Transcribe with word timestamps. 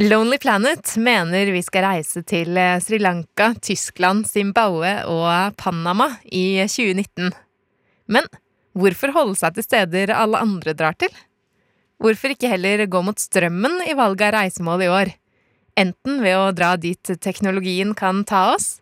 Lonely 0.00 0.38
Planet 0.38 0.94
mener 0.96 1.50
vi 1.52 1.60
skal 1.60 1.84
reise 1.84 2.22
til 2.24 2.56
eh, 2.56 2.78
Sri 2.80 2.96
Lanka, 3.02 3.50
Tyskland, 3.60 4.24
Zimbabwe 4.24 4.94
og 5.04 5.58
Panama 5.60 6.06
i 6.24 6.62
2019. 6.64 7.28
Men 8.08 8.24
hvorfor 8.72 9.12
holde 9.12 9.36
seg 9.36 9.58
til 9.58 9.66
steder 9.66 10.14
alle 10.16 10.40
andre 10.40 10.72
drar 10.72 10.96
til? 10.96 11.12
Hvorfor 12.00 12.32
ikke 12.32 12.48
heller 12.48 12.86
gå 12.88 13.04
mot 13.04 13.20
strømmen 13.20 13.82
i 13.84 13.98
valget 13.98 14.30
av 14.30 14.34
reisemål 14.38 14.86
i 14.86 14.88
år? 14.88 15.12
Enten 15.84 16.24
ved 16.24 16.38
å 16.38 16.48
dra 16.56 16.72
dit 16.80 17.12
teknologien 17.20 17.92
kan 17.92 18.24
ta 18.24 18.54
oss, 18.54 18.78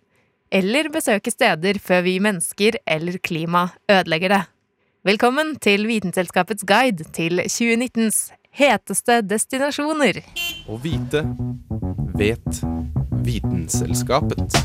eller 0.55 0.87
besøke 0.95 1.35
steder 1.35 1.83
før 1.83 2.07
vi 2.07 2.21
mennesker 2.23 2.79
eller 2.87 3.19
klima 3.19 3.73
ødelegger 3.91 4.37
det. 4.37 4.43
Velkommen 5.11 5.57
til 5.59 5.91
Vitenselskapets 5.91 6.63
guide 6.63 7.11
til 7.11 7.43
2019s 7.43 8.29
heteste 8.59 9.21
destinasjoner. 9.23 10.23
Å 10.67 10.79
vite 10.83 11.23
vet 12.19 12.63
Vitenselskapet. 13.29 14.59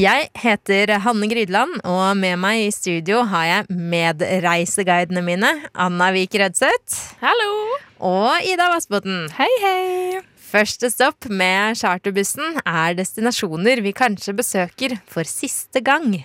Jeg 0.00 0.30
heter 0.40 0.94
Hanne 1.04 1.26
Grydeland, 1.28 1.82
og 1.84 2.16
med 2.16 2.38
meg 2.40 2.62
i 2.62 2.72
studio 2.72 3.20
har 3.28 3.44
jeg 3.50 3.76
medreiseguidene 3.92 5.20
mine. 5.26 5.52
Anna 5.74 6.08
Vik 6.16 6.38
Rødseth. 6.40 7.20
Hallo! 7.20 7.52
Og 8.00 8.48
Ida 8.48 8.70
Vassbotn. 8.72 9.26
Hei, 9.36 9.52
hei! 9.60 10.29
Første 10.50 10.88
stopp 10.90 11.28
med 11.30 11.76
charterbussen 11.78 12.56
er 12.66 12.96
destinasjoner 12.98 13.78
vi 13.84 13.92
kanskje 13.94 14.32
besøker 14.34 14.96
for 15.06 15.22
siste 15.22 15.78
gang. 15.78 16.16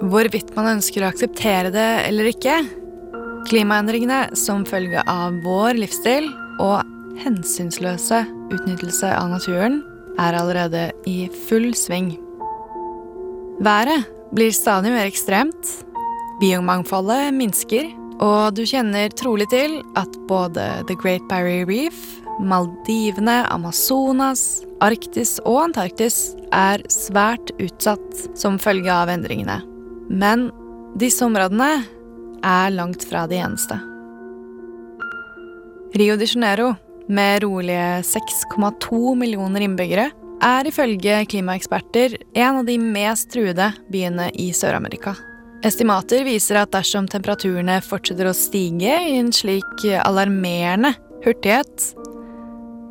Hvorvidt 0.00 0.54
man 0.54 0.76
ønsker 0.76 1.02
å 1.02 1.10
akseptere 1.10 1.74
det 1.74 1.90
eller 2.06 2.30
ikke. 2.30 2.62
Klimaendringene 3.50 4.38
som 4.38 4.62
følge 4.68 5.02
av 5.02 5.42
vår 5.42 5.82
livsstil 5.82 6.30
og 6.62 6.99
hensynsløse 7.22 8.24
utnyttelse 8.50 9.10
av 9.14 9.30
naturen 9.32 9.80
er 10.20 10.36
allerede 10.36 10.88
i 11.08 11.28
full 11.48 11.70
sving. 11.76 12.14
Været 13.60 14.08
blir 14.34 14.52
stadig 14.54 14.92
mer 14.94 15.08
ekstremt, 15.08 15.74
biomangfoldet 16.40 17.34
minsker, 17.36 17.90
og 18.20 18.56
du 18.56 18.64
kjenner 18.68 19.12
trolig 19.16 19.48
til 19.52 19.80
at 19.96 20.16
både 20.28 20.64
The 20.88 20.96
Great 21.00 21.24
Barrier 21.28 21.66
Reef, 21.68 21.98
Maldivene, 22.40 23.42
Amazonas, 23.52 24.62
Arktis 24.80 25.36
og 25.44 25.66
Antarktis 25.66 26.34
er 26.56 26.80
svært 26.92 27.52
utsatt 27.60 28.22
som 28.38 28.58
følge 28.60 28.92
av 28.92 29.12
endringene. 29.12 29.60
Men 30.08 30.48
disse 31.00 31.24
områdene 31.26 31.84
er 32.46 32.72
langt 32.72 33.04
fra 33.08 33.26
de 33.28 33.40
eneste. 33.44 33.76
Rio 36.00 36.16
de 36.16 36.28
Janeiro, 36.28 36.72
med 37.10 37.42
rolige 37.44 38.00
6,2 38.06 39.14
millioner 39.18 39.66
innbyggere, 39.66 40.10
er 40.40 40.68
ifølge 40.68 41.18
klimaeksperter 41.28 42.16
en 42.32 42.62
av 42.62 42.68
de 42.68 42.78
mest 42.80 43.28
truede 43.34 43.72
byene 43.92 44.30
i 44.40 44.50
Sør-Amerika. 44.56 45.12
Estimater 45.66 46.24
viser 46.24 46.62
at 46.62 46.72
dersom 46.72 47.08
temperaturene 47.10 47.80
fortsetter 47.84 48.30
å 48.30 48.36
stige 48.36 48.94
i 49.10 49.18
en 49.18 49.28
slik 49.36 49.84
alarmerende 50.00 50.94
hurtighet, 51.26 51.90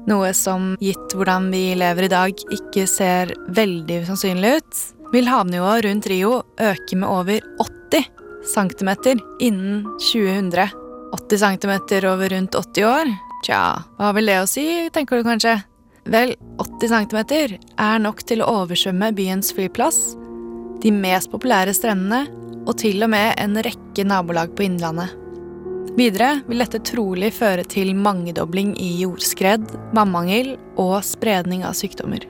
noe 0.09 0.31
som 0.38 0.75
gitt 0.81 1.13
hvordan 1.13 1.50
vi 1.53 1.74
lever 1.78 2.07
i 2.07 2.12
dag 2.12 2.44
ikke 2.53 2.86
ser 2.90 3.34
veldig 3.53 4.03
usannsynlig 4.06 4.56
ut, 4.59 4.84
vil 5.13 5.30
havnivået 5.30 5.86
rundt 5.86 6.09
Rio 6.09 6.44
øke 6.62 6.97
med 6.97 7.09
over 7.09 7.41
80 7.66 8.06
cm 8.53 8.91
innen 9.41 9.84
2000. 9.97 10.53
80 11.09 11.41
cm 11.41 12.06
over 12.06 12.30
rundt 12.30 12.56
80 12.56 12.86
år? 12.86 13.13
Tja, 13.45 13.63
hva 13.97 14.11
vil 14.17 14.29
det 14.29 14.39
å 14.41 14.47
si, 14.50 14.66
tenker 14.94 15.19
du 15.19 15.27
kanskje? 15.27 15.55
Vel, 16.09 16.33
80 16.59 16.91
cm 16.91 17.19
er 17.79 18.01
nok 18.01 18.23
til 18.27 18.41
å 18.41 18.50
oversvømme 18.63 19.11
byens 19.16 19.53
flyplass, 19.55 20.00
de 20.83 20.91
mest 20.95 21.31
populære 21.31 21.75
strendene 21.75 22.25
og 22.66 22.75
til 22.81 23.03
og 23.05 23.11
med 23.13 23.35
en 23.41 23.59
rekke 23.63 24.05
nabolag 24.07 24.55
på 24.55 24.66
Innlandet. 24.67 25.16
Videre 25.97 26.39
vil 26.47 26.61
dette 26.61 26.81
trolig 26.85 27.31
føre 27.35 27.66
til 27.67 27.91
mangedobling 27.97 28.75
i 28.79 28.91
jordskred, 29.01 29.66
vannmangel 29.95 30.53
og 30.79 31.00
spredning 31.03 31.66
av 31.67 31.75
sykdommer. 31.77 32.23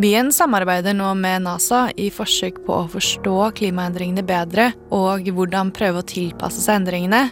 Byen 0.00 0.30
samarbeider 0.32 0.96
nå 0.96 1.10
med 1.20 1.44
NASA 1.44 1.84
i 2.00 2.08
forsøk 2.10 2.62
på 2.66 2.78
å 2.80 2.88
forstå 2.90 3.36
klimaendringene 3.58 4.24
bedre 4.24 4.70
og 4.94 5.28
hvordan 5.28 5.72
prøve 5.76 6.00
å 6.00 6.08
tilpasse 6.08 6.64
seg 6.64 6.80
endringene, 6.80 7.26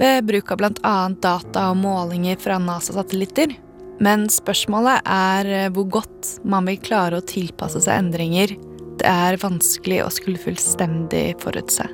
ved 0.00 0.26
bruk 0.28 0.52
av 0.52 0.60
bl.a. 0.60 0.96
data 1.22 1.70
og 1.70 1.80
målinger 1.82 2.40
fra 2.42 2.58
NASA-satellitter. 2.62 3.54
Men 4.02 4.26
spørsmålet 4.32 5.06
er 5.06 5.72
hvor 5.74 5.86
godt 6.00 6.36
man 6.44 6.66
vil 6.66 6.80
klare 6.82 7.20
å 7.20 7.26
tilpasse 7.26 7.84
seg 7.84 8.00
endringer 8.02 8.56
det 9.00 9.10
er 9.10 9.38
vanskelig 9.42 10.02
å 10.04 10.12
skulle 10.12 10.40
fullstendig 10.40 11.34
forutse. 11.42 11.86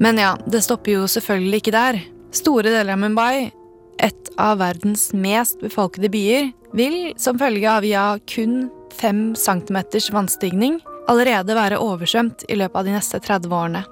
Men 0.00 0.20
ja, 0.20 0.34
det 0.48 0.62
stopper 0.64 0.96
jo 0.96 1.08
selvfølgelig 1.10 1.62
ikke 1.62 1.76
der. 1.76 2.00
Store 2.34 2.70
deler 2.70 2.94
av 2.94 3.02
Mumbai, 3.02 3.50
et 4.00 4.30
av 4.40 4.60
verdens 4.62 5.10
mest 5.12 5.60
befolkede 5.60 6.10
byer, 6.12 6.50
vil 6.76 7.12
som 7.20 7.38
følge 7.40 7.68
av 7.68 7.86
ja, 7.86 8.14
kun 8.30 8.70
5 8.96 9.34
cm 9.38 9.80
vannstigning 10.14 10.78
allerede 11.10 11.56
være 11.56 11.80
oversvømt 11.82 12.46
i 12.48 12.56
løpet 12.60 12.80
av 12.80 12.86
de 12.86 12.94
neste 12.94 13.20
30 13.20 13.56
årene. 13.56 13.84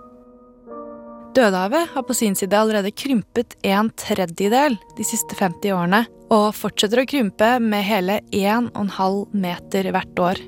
Dødehavet 1.38 1.92
har 1.92 2.02
på 2.02 2.14
sin 2.18 2.34
side 2.34 2.56
allerede 2.58 2.90
krympet 2.90 3.54
en 3.62 3.92
tredjedel 3.94 4.74
de 4.98 5.04
siste 5.06 5.36
50 5.38 5.70
årene, 5.70 6.00
og 6.34 6.48
fortsetter 6.58 7.04
å 7.04 7.08
krympe 7.08 7.50
med 7.62 7.84
hele 7.86 8.16
1,5 8.34 9.36
meter 9.38 9.86
hvert 9.94 10.22
år. 10.24 10.40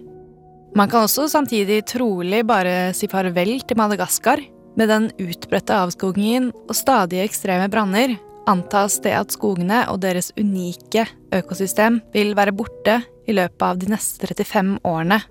Man 0.74 0.90
kan 0.90 1.06
også 1.06 1.28
samtidig 1.30 1.84
trolig 1.92 2.42
bare 2.46 2.90
si 2.96 3.06
farvel 3.10 3.54
til 3.62 3.78
Madagaskar. 3.78 4.42
Med 4.78 4.90
den 4.90 5.08
utbredte 5.18 5.78
avskogingen 5.78 6.50
og 6.66 6.74
stadig 6.78 7.22
ekstreme 7.22 7.70
branner 7.70 8.16
antas 8.50 8.98
det 9.04 9.14
at 9.14 9.34
skogene 9.34 9.84
og 9.92 10.02
deres 10.02 10.32
unike 10.38 11.06
økosystem 11.34 12.00
vil 12.14 12.34
være 12.38 12.54
borte 12.56 13.00
i 13.30 13.34
løpet 13.36 13.66
av 13.66 13.78
de 13.78 13.94
neste 13.94 14.26
35 14.26 14.78
årene. 14.82 15.22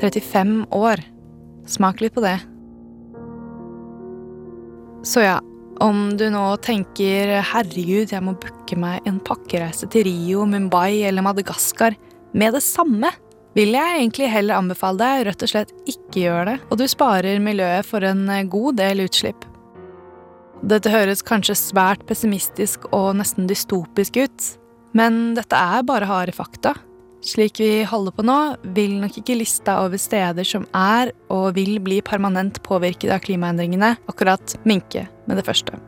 35 0.00 0.56
år. 0.76 1.04
Smak 1.68 2.04
litt 2.04 2.16
på 2.16 2.24
det. 2.24 2.40
Så 5.02 5.24
ja, 5.24 5.40
om 5.82 6.16
du 6.16 6.28
nå 6.30 6.44
tenker 6.62 7.40
'herregud, 7.42 8.12
jeg 8.12 8.22
må 8.22 8.36
booke 8.38 8.76
meg 8.78 9.02
en 9.08 9.18
pakkereise 9.18 9.88
til 9.90 10.06
Rio, 10.06 10.44
Mumbai 10.46 11.02
eller 11.08 11.24
Madagaskar' 11.26 11.98
med 12.32 12.54
det 12.54 12.62
samme, 12.62 13.10
vil 13.54 13.74
jeg 13.74 13.98
egentlig 13.98 14.30
heller 14.30 14.60
anbefale 14.60 15.02
deg 15.02 15.26
rett 15.26 15.42
og 15.42 15.50
slett 15.50 15.72
ikke 15.90 16.22
gjøre 16.22 16.44
det, 16.52 16.58
og 16.70 16.78
du 16.78 16.86
sparer 16.88 17.42
miljøet 17.42 17.84
for 17.84 18.06
en 18.06 18.30
god 18.48 18.78
del 18.78 19.02
utslipp. 19.04 19.44
Dette 20.62 20.92
høres 20.94 21.24
kanskje 21.26 21.58
svært 21.58 22.06
pessimistisk 22.06 22.86
og 22.92 23.16
nesten 23.18 23.50
dystopisk 23.50 24.16
ut, 24.22 24.48
men 24.94 25.34
dette 25.34 25.58
er 25.58 25.82
bare 25.82 26.06
harde 26.06 26.32
fakta. 26.32 26.76
Slik 27.22 27.60
vi 27.62 27.84
holder 27.86 28.14
på 28.16 28.24
nå, 28.26 28.36
vil 28.74 28.96
nok 28.98 29.14
ikke 29.20 29.36
lista 29.38 29.76
over 29.84 30.00
steder 30.00 30.46
som 30.46 30.64
er 30.74 31.12
og 31.30 31.52
vil 31.54 31.76
bli 31.78 32.00
permanent 32.02 32.58
påvirket 32.66 33.12
av 33.14 33.22
klimaendringene, 33.22 33.94
akkurat 34.10 34.56
minke 34.66 35.06
med 35.30 35.38
det 35.38 35.46
første. 35.46 35.78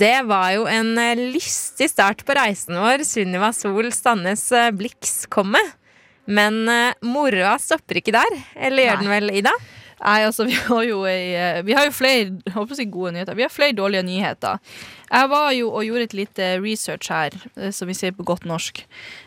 Det 0.00 0.20
var 0.24 0.54
jo 0.54 0.62
en 0.70 0.94
eh, 0.96 1.18
lystig 1.34 1.90
start 1.90 2.22
på 2.24 2.32
reisen 2.38 2.78
vår, 2.80 3.02
Sunniva 3.04 3.50
Sol 3.52 3.90
Sandnes 3.92 4.46
eh, 4.56 4.70
Blix 4.72 5.26
kom 5.28 5.50
med. 5.52 5.74
Men 6.30 6.62
eh, 6.70 6.94
moroa 7.04 7.58
stopper 7.60 7.98
ikke 8.00 8.14
der, 8.14 8.38
eller 8.54 8.86
gjør 8.86 8.96
Nei. 8.96 9.02
den 9.02 9.12
vel, 9.12 9.34
Ida? 9.42 9.52
Nei, 10.00 10.20
altså, 10.24 10.46
vi 10.48 10.56
har 10.56 10.84
jo, 10.88 11.02
ei, 11.08 11.34
eh, 11.36 11.60
vi 11.66 11.74
har 11.76 11.88
jo 11.88 11.92
flere 11.92 12.54
håper 12.54 12.72
å 12.74 12.78
si 12.78 12.86
gode 12.88 13.12
nyheter. 13.14 13.36
Vi 13.36 13.44
har 13.44 13.52
flere 13.52 13.76
dårlige 13.76 14.06
nyheter. 14.06 14.60
Jeg 15.10 15.30
var 15.32 15.50
jo 15.52 15.72
og 15.74 15.84
gjorde 15.84 16.06
et 16.08 16.16
lite 16.16 16.46
research 16.62 17.10
her, 17.12 17.36
eh, 17.56 17.72
som 17.74 17.90
vi 17.90 17.96
sier 17.98 18.14
på 18.16 18.24
godt 18.24 18.46
norsk, 18.48 18.80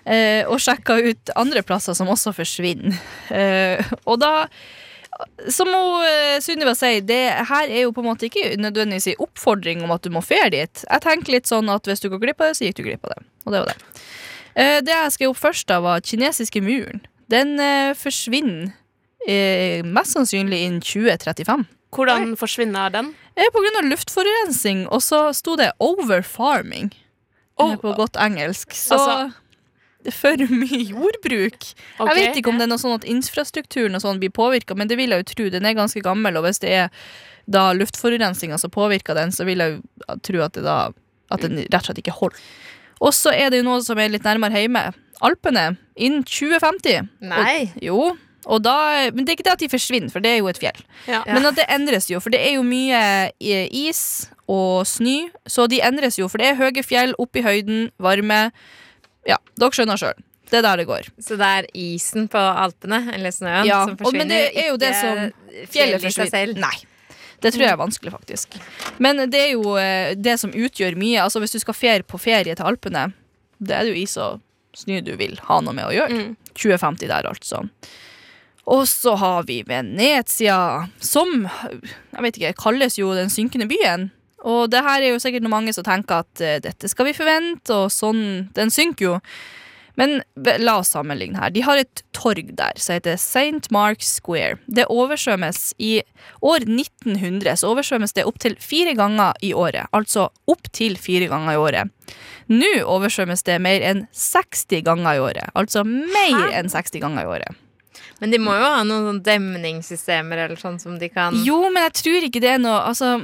eh, 0.06 0.42
og 0.48 0.62
sjekka 0.64 0.98
ut 1.06 1.34
andre 1.38 1.62
plasser 1.62 1.94
som 1.98 2.10
også 2.10 2.34
forsvinner. 2.34 2.98
Og 4.10 4.18
da 4.20 4.48
som 5.54 5.70
hun, 5.70 6.08
Sunniva 6.42 6.74
sier, 6.74 7.04
det 7.06 7.46
her 7.46 7.70
er 7.70 7.84
jo 7.84 7.92
på 7.94 8.02
en 8.02 8.10
måte 8.10 8.26
ikke 8.26 8.56
nødvendigvis 8.58 9.12
en 9.12 9.28
oppfordring 9.28 9.84
om 9.86 9.94
at 9.94 10.02
du 10.02 10.10
må 10.10 10.24
fære 10.26 10.50
dit. 10.56 10.86
Jeg 10.90 11.04
tenker 11.06 11.36
litt 11.36 11.46
sånn 11.46 11.70
at 11.70 11.86
hvis 11.86 12.02
du 12.02 12.10
går 12.10 12.24
glipp 12.24 12.42
av 12.42 12.50
det, 12.50 12.58
så 12.58 12.66
gikk 12.66 12.80
du 12.80 12.88
glipp 12.88 13.06
av 13.06 13.14
det. 13.14 13.26
Og 13.46 13.54
det 13.54 13.62
var 13.62 13.70
det. 13.70 13.78
Det 14.90 14.96
jeg 14.96 15.14
skrev 15.14 15.36
opp 15.36 15.38
først, 15.38 15.68
da, 15.70 15.78
var 15.86 16.02
kinesiske 16.02 16.64
muren. 16.66 17.06
Den 17.30 17.62
forsvinner 17.94 18.74
eh, 19.28 19.84
mest 19.86 20.18
sannsynlig 20.18 20.64
innen 20.66 20.82
2035. 20.82 21.66
Hvordan 21.94 22.34
forsvinner 22.40 22.92
den? 22.94 23.14
Eh, 23.38 23.50
på 23.54 23.62
grunn 23.62 23.80
av 23.84 23.90
luftforurensning, 23.92 24.88
og 24.90 25.02
så 25.02 25.34
sto 25.34 25.56
det 25.56 25.72
'overfarming' 25.80 26.94
Oh, 27.62 27.76
på 27.78 27.94
godt 27.94 28.18
engelsk. 28.18 28.74
Så 28.74 28.98
altså- 28.98 29.34
det 30.04 30.14
for 30.14 30.36
mye 30.50 30.80
jordbruk. 30.90 31.64
Okay. 32.00 32.08
Jeg 32.08 32.16
vet 32.16 32.38
ikke 32.38 32.50
om 32.50 32.58
det 32.58 32.68
er 32.68 32.72
noe 32.74 32.82
sånn 32.82 32.96
at 32.96 33.06
infrastrukturen 33.08 33.96
og 33.96 34.02
sånn 34.02 34.20
blir 34.20 34.34
påvirka, 34.34 34.76
men 34.76 34.88
det 34.88 34.98
vil 34.98 35.10
jeg 35.10 35.24
jo 35.24 35.30
tro. 35.34 35.50
Den 35.50 35.66
er 35.66 35.78
ganske 35.78 36.02
gammel, 36.04 36.36
og 36.38 36.44
hvis 36.44 36.60
det 36.60 36.72
er 36.72 36.90
da 37.50 37.72
luftforurensninga 37.74 38.60
som 38.60 38.72
påvirker 38.74 39.16
den, 39.16 39.32
så 39.32 39.46
vil 39.46 39.64
jeg 39.64 39.78
jo 39.78 40.18
tro 40.24 40.44
at, 40.44 40.54
det 40.54 40.64
da, 40.64 40.92
at 41.32 41.42
den 41.42 41.58
rett 41.58 41.82
og 41.82 41.88
slett 41.88 42.04
ikke 42.04 42.18
holder. 42.20 42.36
Og 43.04 43.12
så 43.16 43.34
er 43.36 43.50
det 43.52 43.62
jo 43.62 43.68
noe 43.68 43.82
som 43.84 44.00
er 44.00 44.12
litt 44.14 44.24
nærmere 44.28 44.64
hjemme. 44.64 44.94
Alpene 45.24 45.78
innen 45.96 46.24
2050. 46.28 47.10
Nei. 47.22 47.72
Og, 47.76 47.82
jo. 47.84 48.00
Og 48.46 48.62
da, 48.66 49.10
men 49.16 49.24
det 49.26 49.32
er 49.34 49.38
ikke 49.38 49.46
det 49.48 49.54
at 49.54 49.64
de 49.64 49.70
forsvinner, 49.72 50.12
for 50.12 50.20
det 50.24 50.34
er 50.34 50.38
jo 50.42 50.50
et 50.52 50.60
fjell. 50.60 50.82
Ja. 51.08 51.22
Men 51.30 51.46
at 51.48 51.56
det 51.56 51.66
endres 51.72 52.10
jo, 52.12 52.20
for 52.20 52.34
det 52.34 52.42
er 52.44 52.56
jo 52.58 52.64
mye 52.68 53.00
eh, 53.40 53.68
is 53.72 54.30
og 54.52 54.84
snø, 54.90 55.30
så 55.48 55.68
de 55.72 55.80
endres 55.86 56.18
jo, 56.20 56.28
for 56.28 56.38
det 56.44 56.50
er 56.52 56.60
høye 56.60 56.84
fjell, 56.84 57.14
opp 57.24 57.36
i 57.40 57.44
høyden, 57.46 57.90
varme. 58.04 58.52
Ja, 59.30 59.38
dere 59.60 59.72
skjønner 59.72 60.00
sjøl. 60.02 60.18
Det 60.52 60.60
er 60.60 60.66
der 60.68 60.82
det 60.84 60.88
går. 60.90 61.08
Så 61.24 61.38
det 61.40 61.48
er 61.48 61.68
isen 61.74 62.28
på 62.30 62.38
Alpene, 62.38 63.00
eller 63.16 63.32
snøen, 63.34 63.66
Ja, 63.66 63.86
som 63.88 63.96
og- 64.06 64.14
men 64.14 64.28
det 64.28 64.52
er 64.54 64.68
jo 64.70 64.78
det 64.78 64.92
som 64.94 65.32
fjellet 65.72 66.02
forsvinner. 66.04 66.30
selv? 66.30 66.58
Nei. 66.60 66.76
Det 67.42 67.52
tror 67.54 67.64
jeg 67.66 67.72
er 67.72 67.78
vanskelig, 67.80 68.12
faktisk. 68.14 68.60
Men 69.00 69.18
det 69.30 69.40
er 69.40 69.52
jo 69.56 69.76
eh, 69.76 70.14
det 70.16 70.38
som 70.40 70.52
utgjør 70.52 70.96
mye. 70.96 71.20
Altså 71.24 71.40
Hvis 71.42 71.52
du 71.52 71.60
skal 71.60 71.74
ferie 71.74 72.04
på 72.04 72.20
ferie 72.20 72.56
til 72.56 72.64
Alpene, 72.66 73.14
det 73.60 73.72
er 73.76 73.84
det 73.84 73.96
jo 73.96 74.02
is 74.04 74.16
og 74.18 74.42
snø 74.76 75.02
du 75.04 75.16
vil 75.18 75.36
ha 75.48 75.60
noe 75.62 75.74
med 75.74 75.86
å 75.86 75.92
gjøre. 75.92 76.12
Mm. 76.12 76.38
2050 76.56 77.08
der, 77.08 77.24
altså. 77.28 77.68
Og 78.72 78.86
så 78.88 79.16
har 79.20 79.44
vi 79.48 79.62
Venezia, 79.68 80.88
som 81.04 81.48
jeg 81.48 82.26
vet 82.26 82.38
ikke, 82.40 82.54
kalles 82.64 83.00
jo 83.00 83.12
den 83.18 83.32
synkende 83.34 83.68
byen. 83.68 84.12
Og 84.44 84.70
det 84.72 84.84
her 84.84 85.02
er 85.02 85.14
jo 85.14 85.20
sikkert 85.24 85.44
noen 85.44 85.58
mange 85.58 85.74
som 85.76 85.86
tenker 85.88 86.24
at 86.24 86.44
eh, 86.44 86.62
dette 86.64 86.90
skal 86.92 87.08
vi 87.10 87.16
forvente, 87.16 87.76
og 87.76 87.92
sånn 87.92 88.50
Den 88.56 88.72
synker 88.74 89.06
jo. 89.06 89.20
Men 90.00 90.24
la 90.36 90.80
oss 90.82 90.90
sammenligne 90.96 91.38
her. 91.38 91.52
De 91.54 91.62
har 91.62 91.78
et 91.78 92.02
torg 92.18 92.50
der 92.58 92.80
som 92.82 92.96
heter 92.96 93.14
St. 93.14 93.70
Mark's 93.74 94.10
Square. 94.18 94.58
Det 94.66 94.88
oversvømmes 94.90 95.76
i 95.78 96.00
år 96.42 96.66
1900 96.66 97.60
så 97.62 97.70
oversvømmes 97.76 98.16
det 98.18 98.26
opptil 98.26 98.58
fire 98.58 98.96
ganger 98.98 99.38
i 99.46 99.54
året. 99.54 99.86
Altså 99.94 100.32
opptil 100.50 100.98
fire 100.98 101.30
ganger 101.30 101.54
i 101.54 101.62
året. 101.62 102.16
Nå 102.50 102.72
oversvømmes 102.90 103.46
det 103.46 103.60
mer 103.62 103.86
enn 103.86 104.08
60 104.18 104.82
ganger 104.88 105.20
i 105.20 105.22
året. 105.30 105.54
Altså 105.54 105.86
mer 105.86 106.50
enn 106.50 106.74
60 106.74 107.04
ganger 107.04 107.28
i 107.28 107.36
året. 107.38 107.63
Men 108.22 108.34
de 108.34 108.40
må 108.42 108.56
jo 108.58 108.70
ha 108.70 108.84
noen 108.88 109.10
sånn 109.10 109.24
demningssystemer 109.26 110.46
eller 110.46 110.60
sånn 110.60 110.80
som 110.82 110.96
de 111.02 111.10
kan 111.14 111.38
Jo, 111.46 111.60
men 111.70 111.86
jeg 111.88 111.98
tror 112.02 112.30
ikke 112.30 112.44
det 112.44 112.56
er 112.56 112.64
noe 112.64 112.80
Altså 112.90 113.18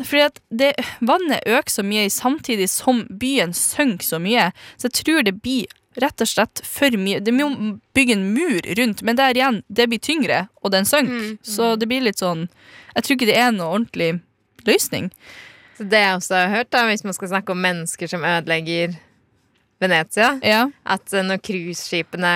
fordi 0.00 0.22
at 0.22 0.38
det, 0.48 0.70
Vannet 1.04 1.44
øker 1.50 1.72
så 1.72 1.82
mye 1.84 2.06
samtidig 2.12 2.70
som 2.72 3.02
byen 3.20 3.50
synker 3.52 4.06
så 4.06 4.20
mye. 4.22 4.46
Så 4.78 4.88
jeg 4.88 4.94
tror 5.00 5.26
det 5.26 5.34
blir 5.42 5.66
rett 6.00 6.22
og 6.22 6.30
slett 6.30 6.62
for 6.64 6.94
mye. 6.96 7.20
Det 7.20 7.34
må 7.34 7.50
bygge 7.96 8.16
en 8.16 8.30
mur 8.32 8.64
rundt, 8.78 9.02
men 9.02 9.18
der 9.18 9.36
igjen, 9.36 9.62
det 9.68 9.88
blir 9.90 10.00
tyngre, 10.00 10.46
og 10.62 10.72
den 10.72 10.88
synker. 10.88 11.18
Mm. 11.18 11.38
Så 11.42 11.74
det 11.76 11.90
blir 11.90 12.06
litt 12.06 12.22
sånn 12.22 12.48
Jeg 12.94 13.04
tror 13.04 13.16
ikke 13.16 13.30
det 13.30 13.38
er 13.38 13.52
noe 13.54 13.74
ordentlig 13.74 14.10
løsning. 14.66 15.10
Så 15.78 15.86
det 15.88 16.00
jeg 16.02 16.16
også 16.16 16.36
har 16.36 16.50
hørt, 16.54 16.70
da, 16.74 16.84
hvis 16.88 17.04
man 17.06 17.16
skal 17.16 17.30
snakke 17.34 17.54
om 17.54 17.62
mennesker 17.64 18.10
som 18.10 18.24
ødelegger 18.26 18.96
Venezia, 19.80 20.34
Ja, 20.44 20.64
at 20.84 21.12
eh, 21.14 21.24
når 21.24 21.40
cruiseskipene 21.46 22.32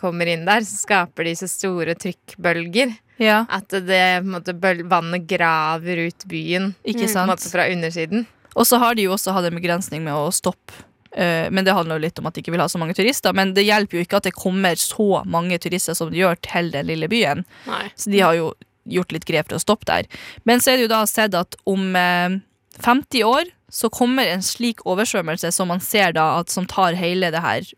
kommer 0.00 0.26
inn 0.30 0.44
der, 0.48 0.64
så 0.66 0.80
skaper 0.82 1.28
de 1.28 1.36
så 1.38 1.48
store 1.50 1.94
trykkbølger 1.98 2.96
ja 3.18 3.40
at 3.50 3.72
det 3.86 4.22
måte, 4.26 4.54
vannet 4.86 5.24
graver 5.26 6.04
ut 6.06 6.26
byen 6.30 6.72
måte, 6.84 7.48
fra 7.50 7.66
undersiden. 7.70 8.26
Og 8.54 8.66
så 8.66 8.78
har 8.78 8.94
de 8.94 9.08
jo 9.08 9.14
også 9.14 9.34
hatt 9.34 9.48
en 9.48 9.58
begrensning 9.58 10.04
med 10.04 10.14
å 10.14 10.28
stoppe. 10.34 10.84
eh, 11.12 11.48
men 11.50 11.64
det 11.64 11.74
handler 11.74 11.98
jo 11.98 12.04
litt 12.06 12.18
om 12.18 12.26
at 12.26 12.34
de 12.34 12.42
ikke 12.42 12.54
vil 12.54 12.62
ha 12.62 12.68
så 12.68 12.78
mange 12.78 12.94
turister. 12.94 13.34
Men 13.34 13.54
det 13.54 13.66
hjelper 13.66 13.98
jo 13.98 14.04
ikke 14.04 14.18
at 14.20 14.28
det 14.28 14.34
kommer 14.34 14.74
så 14.78 15.22
mange 15.26 15.58
turister 15.58 15.94
som 15.94 16.10
det 16.10 16.18
gjør 16.20 16.38
til 16.42 16.70
den 16.74 16.86
lille 16.86 17.08
byen. 17.10 17.44
Nei. 17.66 17.88
Så 17.96 18.10
de 18.10 18.20
har 18.22 18.34
jo 18.38 18.52
gjort 18.88 19.12
litt 19.12 19.26
grep 19.28 19.50
for 19.50 19.58
å 19.58 19.62
stoppe 19.62 19.86
der. 19.88 20.06
Men 20.44 20.60
så 20.60 20.72
er 20.72 20.76
det 20.78 20.86
jo 20.88 20.94
da 20.94 21.02
sett 21.06 21.34
at 21.34 21.56
om 21.68 21.94
eh, 21.96 22.38
50 22.82 23.24
år 23.26 23.50
så 23.68 23.90
kommer 23.92 24.28
en 24.28 24.42
slik 24.44 24.80
oversvømmelse 24.88 25.50
som 25.52 25.68
man 25.68 25.82
ser 25.84 26.14
da, 26.16 26.38
at 26.40 26.50
som 26.52 26.66
tar 26.68 26.96
hele 26.98 27.30
det 27.34 27.42
her 27.44 27.68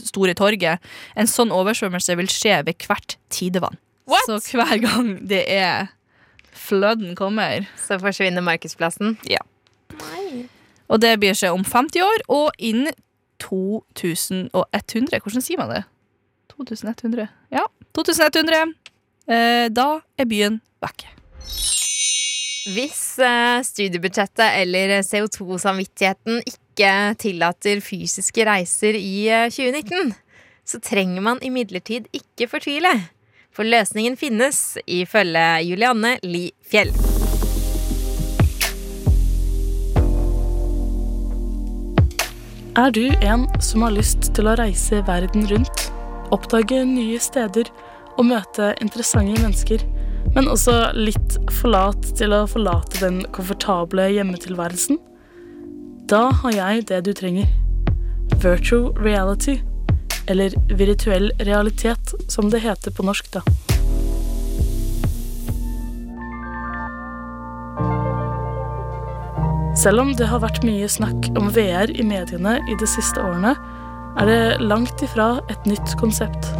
store 0.00 0.34
torget. 0.36 0.82
En 1.16 1.28
sånn 1.28 1.52
oversvømmelse 1.54 2.16
vil 2.20 2.30
skje 2.32 2.62
ved 2.66 2.86
hvert 2.88 3.18
tidevann. 3.32 3.78
What? 4.08 4.24
Så 4.24 4.40
hver 4.56 4.78
gang 4.80 5.14
det 5.28 5.44
er 5.52 5.90
fløden 6.56 7.14
kommer. 7.16 7.68
Så 7.80 7.98
forsvinner 8.00 8.44
markedsplassen. 8.44 9.18
Og 10.88 11.02
det 11.04 11.18
blir 11.20 11.36
seg 11.36 11.52
om 11.52 11.64
50 11.68 12.00
år, 12.04 12.24
og 12.32 12.56
innen 12.58 12.96
2100. 13.44 15.20
Hvordan 15.22 15.44
sier 15.44 15.60
man 15.60 15.74
det? 15.76 15.82
2100. 16.54 17.28
Ja, 17.54 17.66
2100. 17.94 18.74
Eh, 19.28 19.68
da 19.68 19.88
er 20.18 20.28
byen 20.28 20.60
vekke. 20.82 21.12
Hvis 22.66 23.20
eh, 23.22 23.60
studiebudsjettet 23.62 24.56
eller 24.58 24.96
CO2-samvittigheten 25.06 26.40
ikke 26.42 26.90
tillater 27.22 27.78
fysiske 27.84 28.42
reiser 28.48 28.98
i 28.98 29.28
eh, 29.30 29.46
2019, 29.46 30.10
så 30.66 30.80
trenger 30.82 31.22
man 31.22 31.38
imidlertid 31.44 32.08
ikke 32.10 32.48
fortvile. 32.50 32.90
For 33.54 33.62
løsningen 33.62 34.18
finnes, 34.18 34.76
ifølge 34.90 35.44
Julianne 35.68 36.16
Li 36.26 36.48
Fjell. 36.66 36.90
Er 42.78 42.90
du 42.94 43.06
en 43.22 43.46
som 43.62 43.86
har 43.86 43.94
lyst 43.94 44.32
til 44.34 44.50
å 44.50 44.58
reise 44.58 45.00
verden 45.06 45.46
rundt, 45.50 45.86
oppdage 46.34 46.82
nye 46.86 47.22
steder 47.22 47.70
og 48.18 48.26
møte 48.32 48.74
interessante 48.82 49.38
mennesker, 49.38 49.86
men 50.38 50.46
også 50.52 50.92
litt 50.94 51.34
for 51.50 51.72
lat 51.72 52.04
til 52.14 52.30
å 52.30 52.44
forlate 52.46 53.00
den 53.02 53.24
komfortable 53.34 54.04
hjemmetilværelsen? 54.14 55.00
Da 56.08 56.28
har 56.44 56.54
jeg 56.54 56.84
det 56.92 57.00
du 57.08 57.10
trenger. 57.16 57.48
Virtual 58.38 58.92
reality, 59.02 59.56
eller 60.30 60.54
virtuell 60.78 61.32
realitet, 61.42 62.14
som 62.30 62.52
det 62.54 62.62
heter 62.62 62.94
på 62.94 63.08
norsk, 63.08 63.32
da. 63.34 63.42
Selv 69.78 70.06
om 70.06 70.14
det 70.14 70.30
har 70.30 70.46
vært 70.46 70.62
mye 70.62 70.86
snakk 70.86 71.32
om 71.34 71.50
VR 71.50 71.90
i 71.90 72.06
mediene 72.06 72.60
i 72.70 72.78
de 72.78 72.86
siste 72.86 73.18
årene, 73.18 73.56
er 74.18 74.30
det 74.30 74.42
langt 74.62 75.02
ifra 75.02 75.40
et 75.50 75.66
nytt 75.66 75.98
konsept. 75.98 76.54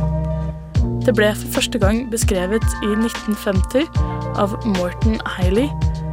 Det 1.09 1.15
ble 1.17 1.31
for 1.33 1.55
første 1.55 1.79
gang 1.81 2.03
beskrevet 2.13 2.65
i 2.85 2.91
1950 2.93 3.87
av 4.37 4.53
Morton 4.75 5.15
Hailey, 5.39 5.71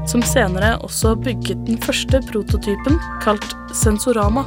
som 0.08 0.22
senere 0.24 0.78
også 0.88 1.18
bygget 1.20 1.66
den 1.68 1.82
første 1.84 2.22
prototypen, 2.30 2.96
kalt 3.20 3.58
Sensorama. 3.76 4.46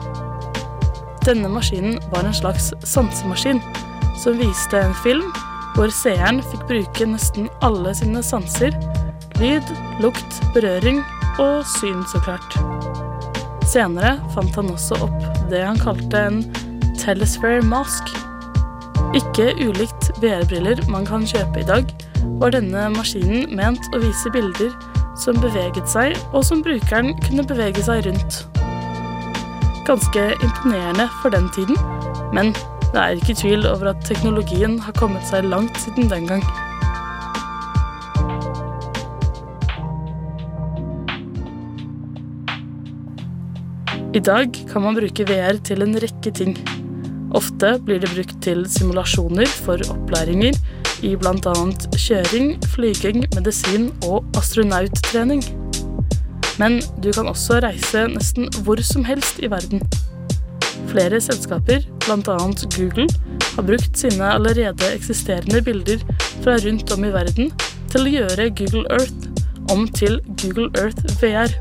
Denne 1.26 1.50
maskinen 1.52 1.98
var 2.14 2.24
en 2.24 2.32
slags 2.32 2.70
sansemaskin, 2.80 3.60
som 4.16 4.40
viste 4.40 4.80
en 4.80 4.96
film 5.02 5.28
hvor 5.76 5.92
seeren 5.92 6.40
fikk 6.48 6.64
bruke 6.70 7.10
nesten 7.12 7.50
alle 7.60 7.92
sine 8.00 8.24
sanser 8.24 8.72
lyd, 9.36 9.68
lukt, 10.00 10.40
berøring 10.56 11.02
og 11.44 11.60
syn, 11.76 12.00
så 12.08 12.22
klart. 12.24 12.56
Senere 13.68 14.16
fant 14.32 14.56
han 14.56 14.72
også 14.72 14.96
opp 15.04 15.28
det 15.52 15.60
han 15.60 15.76
kalte 15.84 16.24
en 16.30 16.40
telesphere 16.96 17.60
mask. 17.68 18.16
Ikke 19.16 19.52
ulikt 19.60 20.07
VR-briller 20.22 20.80
man 20.90 21.06
kan 21.08 21.26
kjøpe 21.26 21.62
i 21.62 21.66
dag, 21.68 21.90
var 22.40 22.54
denne 22.54 22.88
maskinen 22.94 23.50
ment 23.56 23.82
å 23.94 24.00
vise 24.02 24.30
bilder 24.34 24.70
som 25.18 25.38
beveget 25.42 25.90
seg, 25.90 26.14
og 26.32 26.44
som 26.46 26.62
brukeren 26.62 27.14
kunne 27.24 27.46
bevege 27.46 27.82
seg 27.82 28.06
rundt. 28.06 28.42
Ganske 29.88 30.24
imponerende 30.38 31.08
for 31.22 31.34
den 31.34 31.48
tiden, 31.56 31.78
men 32.36 32.54
det 32.92 33.02
er 33.02 33.18
ikke 33.18 33.36
tvil 33.36 33.66
over 33.68 33.92
at 33.92 34.06
teknologien 34.08 34.78
har 34.80 34.96
kommet 34.96 35.26
seg 35.28 35.48
langt 35.48 35.76
siden 35.82 36.10
den 36.12 36.28
gang. 36.30 36.44
I 44.16 44.20
dag 44.24 44.54
kan 44.72 44.82
man 44.82 44.96
bruke 44.96 45.26
VR 45.28 45.60
til 45.62 45.84
en 45.84 45.98
rekke 46.00 46.32
ting. 46.32 46.56
Ofte 47.36 47.74
blir 47.84 48.00
det 48.00 48.10
brukt 48.14 48.36
til 48.44 48.64
simulasjoner 48.70 49.48
for 49.66 49.82
opplæringer 49.92 50.56
i 51.04 51.14
bl.a. 51.18 51.54
kjøring, 51.94 52.54
flyging, 52.72 53.26
medisin 53.36 53.90
og 54.08 54.24
astronauttrening. 54.38 55.44
Men 56.58 56.80
du 57.02 57.10
kan 57.14 57.28
også 57.30 57.60
reise 57.62 58.06
nesten 58.10 58.48
hvor 58.64 58.80
som 58.82 59.04
helst 59.06 59.42
i 59.44 59.50
verden. 59.50 59.84
Flere 60.88 61.20
selskaper, 61.20 61.84
bl.a. 62.06 62.38
Google, 62.74 63.06
har 63.54 63.66
brukt 63.66 63.98
sine 63.98 64.32
allerede 64.32 64.92
eksisterende 64.94 65.62
bilder 65.62 66.02
fra 66.42 66.56
rundt 66.64 66.92
om 66.94 67.04
i 67.04 67.12
verden 67.12 67.52
til 67.92 68.06
å 68.06 68.12
gjøre 68.14 68.50
Google 68.56 68.86
Earth 68.94 69.72
om 69.72 69.84
til 69.92 70.20
Google 70.40 70.70
Earth 70.80 71.20
VR. 71.20 71.52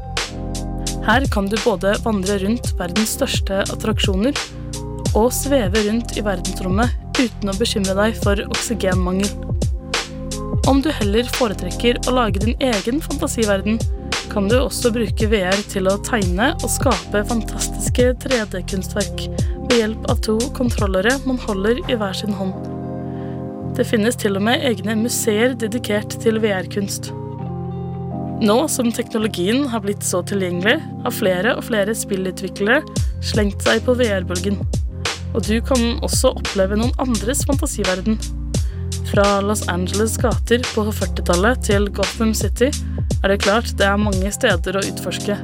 Her 1.07 1.27
kan 1.31 1.47
du 1.51 1.57
både 1.63 1.93
vandre 2.03 2.39
rundt 2.43 2.71
verdens 2.79 3.15
største 3.17 3.61
attraksjoner 3.67 4.35
og 5.17 5.31
sveve 5.33 5.81
rundt 5.87 6.13
i 6.17 6.23
verdensrommet 6.25 6.93
uten 7.17 7.49
å 7.49 7.55
bekymre 7.57 7.95
deg 7.97 8.17
for 8.21 8.41
oksygenmangel. 8.45 9.29
Om 10.67 10.81
du 10.83 10.91
heller 10.93 11.27
foretrekker 11.37 12.01
å 12.07 12.15
lage 12.17 12.43
din 12.43 12.57
egen 12.61 13.01
fantasiverden, 13.01 13.79
kan 14.29 14.49
du 14.51 14.57
også 14.59 14.91
bruke 14.93 15.29
VR 15.31 15.57
til 15.71 15.87
å 15.89 15.97
tegne 16.05 16.51
og 16.59 16.69
skape 16.69 17.23
fantastiske 17.29 18.11
3D-kunstverk 18.23 19.23
ved 19.67 19.77
hjelp 19.79 20.09
av 20.11 20.19
to 20.27 20.35
kontrollere 20.57 21.15
man 21.25 21.39
holder 21.47 21.79
i 21.87 21.97
hver 21.97 22.17
sin 22.17 22.35
hånd. 22.35 22.55
Det 23.77 23.85
finnes 23.87 24.17
til 24.19 24.37
og 24.37 24.43
med 24.47 24.65
egne 24.67 24.97
museer 24.99 25.55
dedikert 25.57 26.17
til 26.21 26.41
VR-kunst. 26.43 27.11
Nå 28.37 28.57
som 28.69 28.91
teknologien 28.93 29.63
har 29.71 29.81
blitt 29.81 30.05
så 30.05 30.21
tilgjengelig, 30.29 30.77
har 31.05 31.15
flere 31.15 31.55
og 31.57 31.65
flere 31.69 31.95
spillutviklere 31.97 32.83
slengt 33.25 33.63
seg 33.65 33.81
på 33.87 33.97
VR-bølgen. 33.97 34.59
Og 35.35 35.43
du 35.47 35.57
kan 35.65 35.99
også 36.05 36.33
oppleve 36.39 36.77
noen 36.79 36.93
andres 37.01 37.43
fantasiverden. 37.47 38.19
Fra 39.07 39.39
Los 39.41 39.67
Angeles 39.71 40.17
gater 40.19 40.63
på 40.73 40.87
40-tallet 40.91 41.63
til 41.67 41.87
Gotham 41.95 42.33
City 42.35 42.71
er 43.23 43.31
det 43.31 43.41
klart 43.43 43.71
det 43.79 43.87
er 43.87 43.99
mange 43.99 44.31
steder 44.35 44.77
å 44.77 44.83
utforske. 44.83 45.37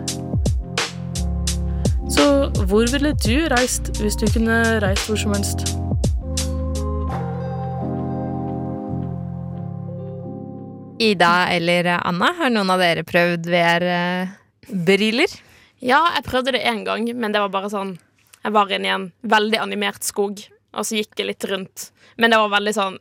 Så 2.14 2.26
hvor 2.68 2.90
ville 2.92 3.14
du 3.24 3.48
reist 3.54 3.94
hvis 4.02 4.20
du 4.20 4.28
kunne 4.34 4.60
reist 4.84 5.08
hvor 5.10 5.20
som 5.20 5.34
helst? 5.36 5.64
Ida 11.04 11.34
eller 11.52 11.90
Anna, 11.98 12.30
har 12.38 12.52
noen 12.54 12.70
av 12.72 12.80
dere 12.84 13.04
prøvd 13.08 13.50
VR-briller? 13.50 15.40
Ja, 15.84 16.00
jeg 16.16 16.28
prøvde 16.28 16.54
det 16.56 16.64
én 16.70 16.84
gang, 16.88 17.10
men 17.18 17.34
det 17.34 17.42
var 17.44 17.52
bare 17.52 17.72
sånn 17.74 17.98
Jeg 18.44 18.52
var 18.56 18.72
inne 18.76 18.90
i 18.90 18.94
en 18.94 19.08
veldig 19.24 19.60
animert 19.64 20.04
skog, 20.04 20.42
og 20.74 20.86
så 20.86 20.98
gikk 21.00 21.16
jeg 21.22 21.28
litt 21.30 21.46
rundt. 21.52 21.90
Men 22.18 22.32
det 22.34 22.40
var 22.44 22.50
veldig 22.60 22.74
sånn 22.76 22.98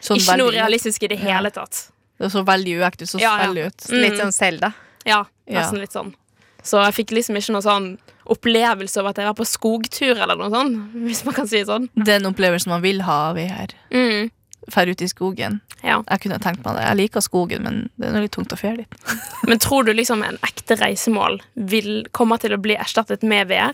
Sånn 0.00 0.20
Ikke 0.20 0.36
noe 0.38 0.52
realistisk 0.54 1.02
i 1.02 1.08
det 1.10 1.16
hele 1.18 1.50
tatt. 1.50 1.88
Det 2.18 2.28
så 2.30 2.44
veldig 2.46 2.76
uekte 2.78 3.02
ut. 3.02 3.10
Så 3.10 3.18
Ja, 3.20 3.32
ja. 3.42 3.66
ut. 3.66 3.86
Mm. 3.90 4.00
Litt 4.04 4.20
sånn 4.20 4.32
Selda. 4.32 4.72
Ja, 5.04 5.24
Ja. 5.46 5.60
nesten 5.60 5.80
litt 5.80 5.90
sånn. 5.92 6.14
Så 6.62 6.78
jeg 6.84 6.94
fikk 6.94 7.10
liksom 7.16 7.34
ikke 7.36 7.50
noe 7.56 7.62
sånn 7.62 7.98
opplevelse 8.26 8.98
av 9.00 9.06
at 9.06 9.16
jeg 9.16 9.26
var 9.26 9.34
på 9.34 9.46
skogtur 9.46 10.16
eller 10.22 10.36
noe 10.36 10.50
sånt, 10.50 10.92
hvis 11.06 11.24
man 11.24 11.34
kan 11.34 11.48
si 11.48 11.58
det 11.58 11.66
sånn. 11.66 11.88
Den 11.96 12.26
opplevelsen 12.30 12.68
man 12.68 12.82
vil 12.82 13.02
ha 13.02 13.30
av 13.30 13.36
her, 13.42 13.74
Mm. 13.90 14.30
Fær 14.70 14.86
ut 14.90 15.00
i 15.00 15.06
skogen. 15.08 15.60
Ja. 15.82 16.02
Jeg 16.10 16.20
kunne 16.20 16.38
tenkt 16.38 16.62
meg 16.62 16.76
det. 16.76 16.82
Jeg 16.84 16.96
liker 16.98 17.20
skogen, 17.24 17.62
men 17.62 17.90
det 17.98 18.08
er 18.12 18.20
litt 18.20 18.32
tungt 18.36 18.52
å 18.52 18.58
fære 18.58 18.76
dit. 18.82 18.94
Men 19.48 19.58
tror 19.58 19.86
du 19.86 19.94
liksom 19.94 20.22
en 20.22 20.36
ekte 20.44 20.76
reisemål 20.76 21.40
vil 21.56 22.04
komme 22.12 22.36
til 22.38 22.52
å 22.52 22.58
bli 22.60 22.76
erstattet 22.76 23.22
med 23.22 23.48
VR? 23.48 23.72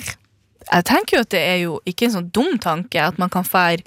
Jeg 0.72 0.84
tenker 0.88 1.18
jo 1.18 1.24
at 1.26 1.32
det 1.34 1.40
er 1.44 1.58
jo 1.64 1.80
ikke 1.88 2.08
en 2.08 2.18
sånn 2.18 2.30
dum 2.34 2.58
tanke 2.58 3.00
at 3.02 3.18
man 3.18 3.32
kan 3.32 3.44
fære 3.44 3.84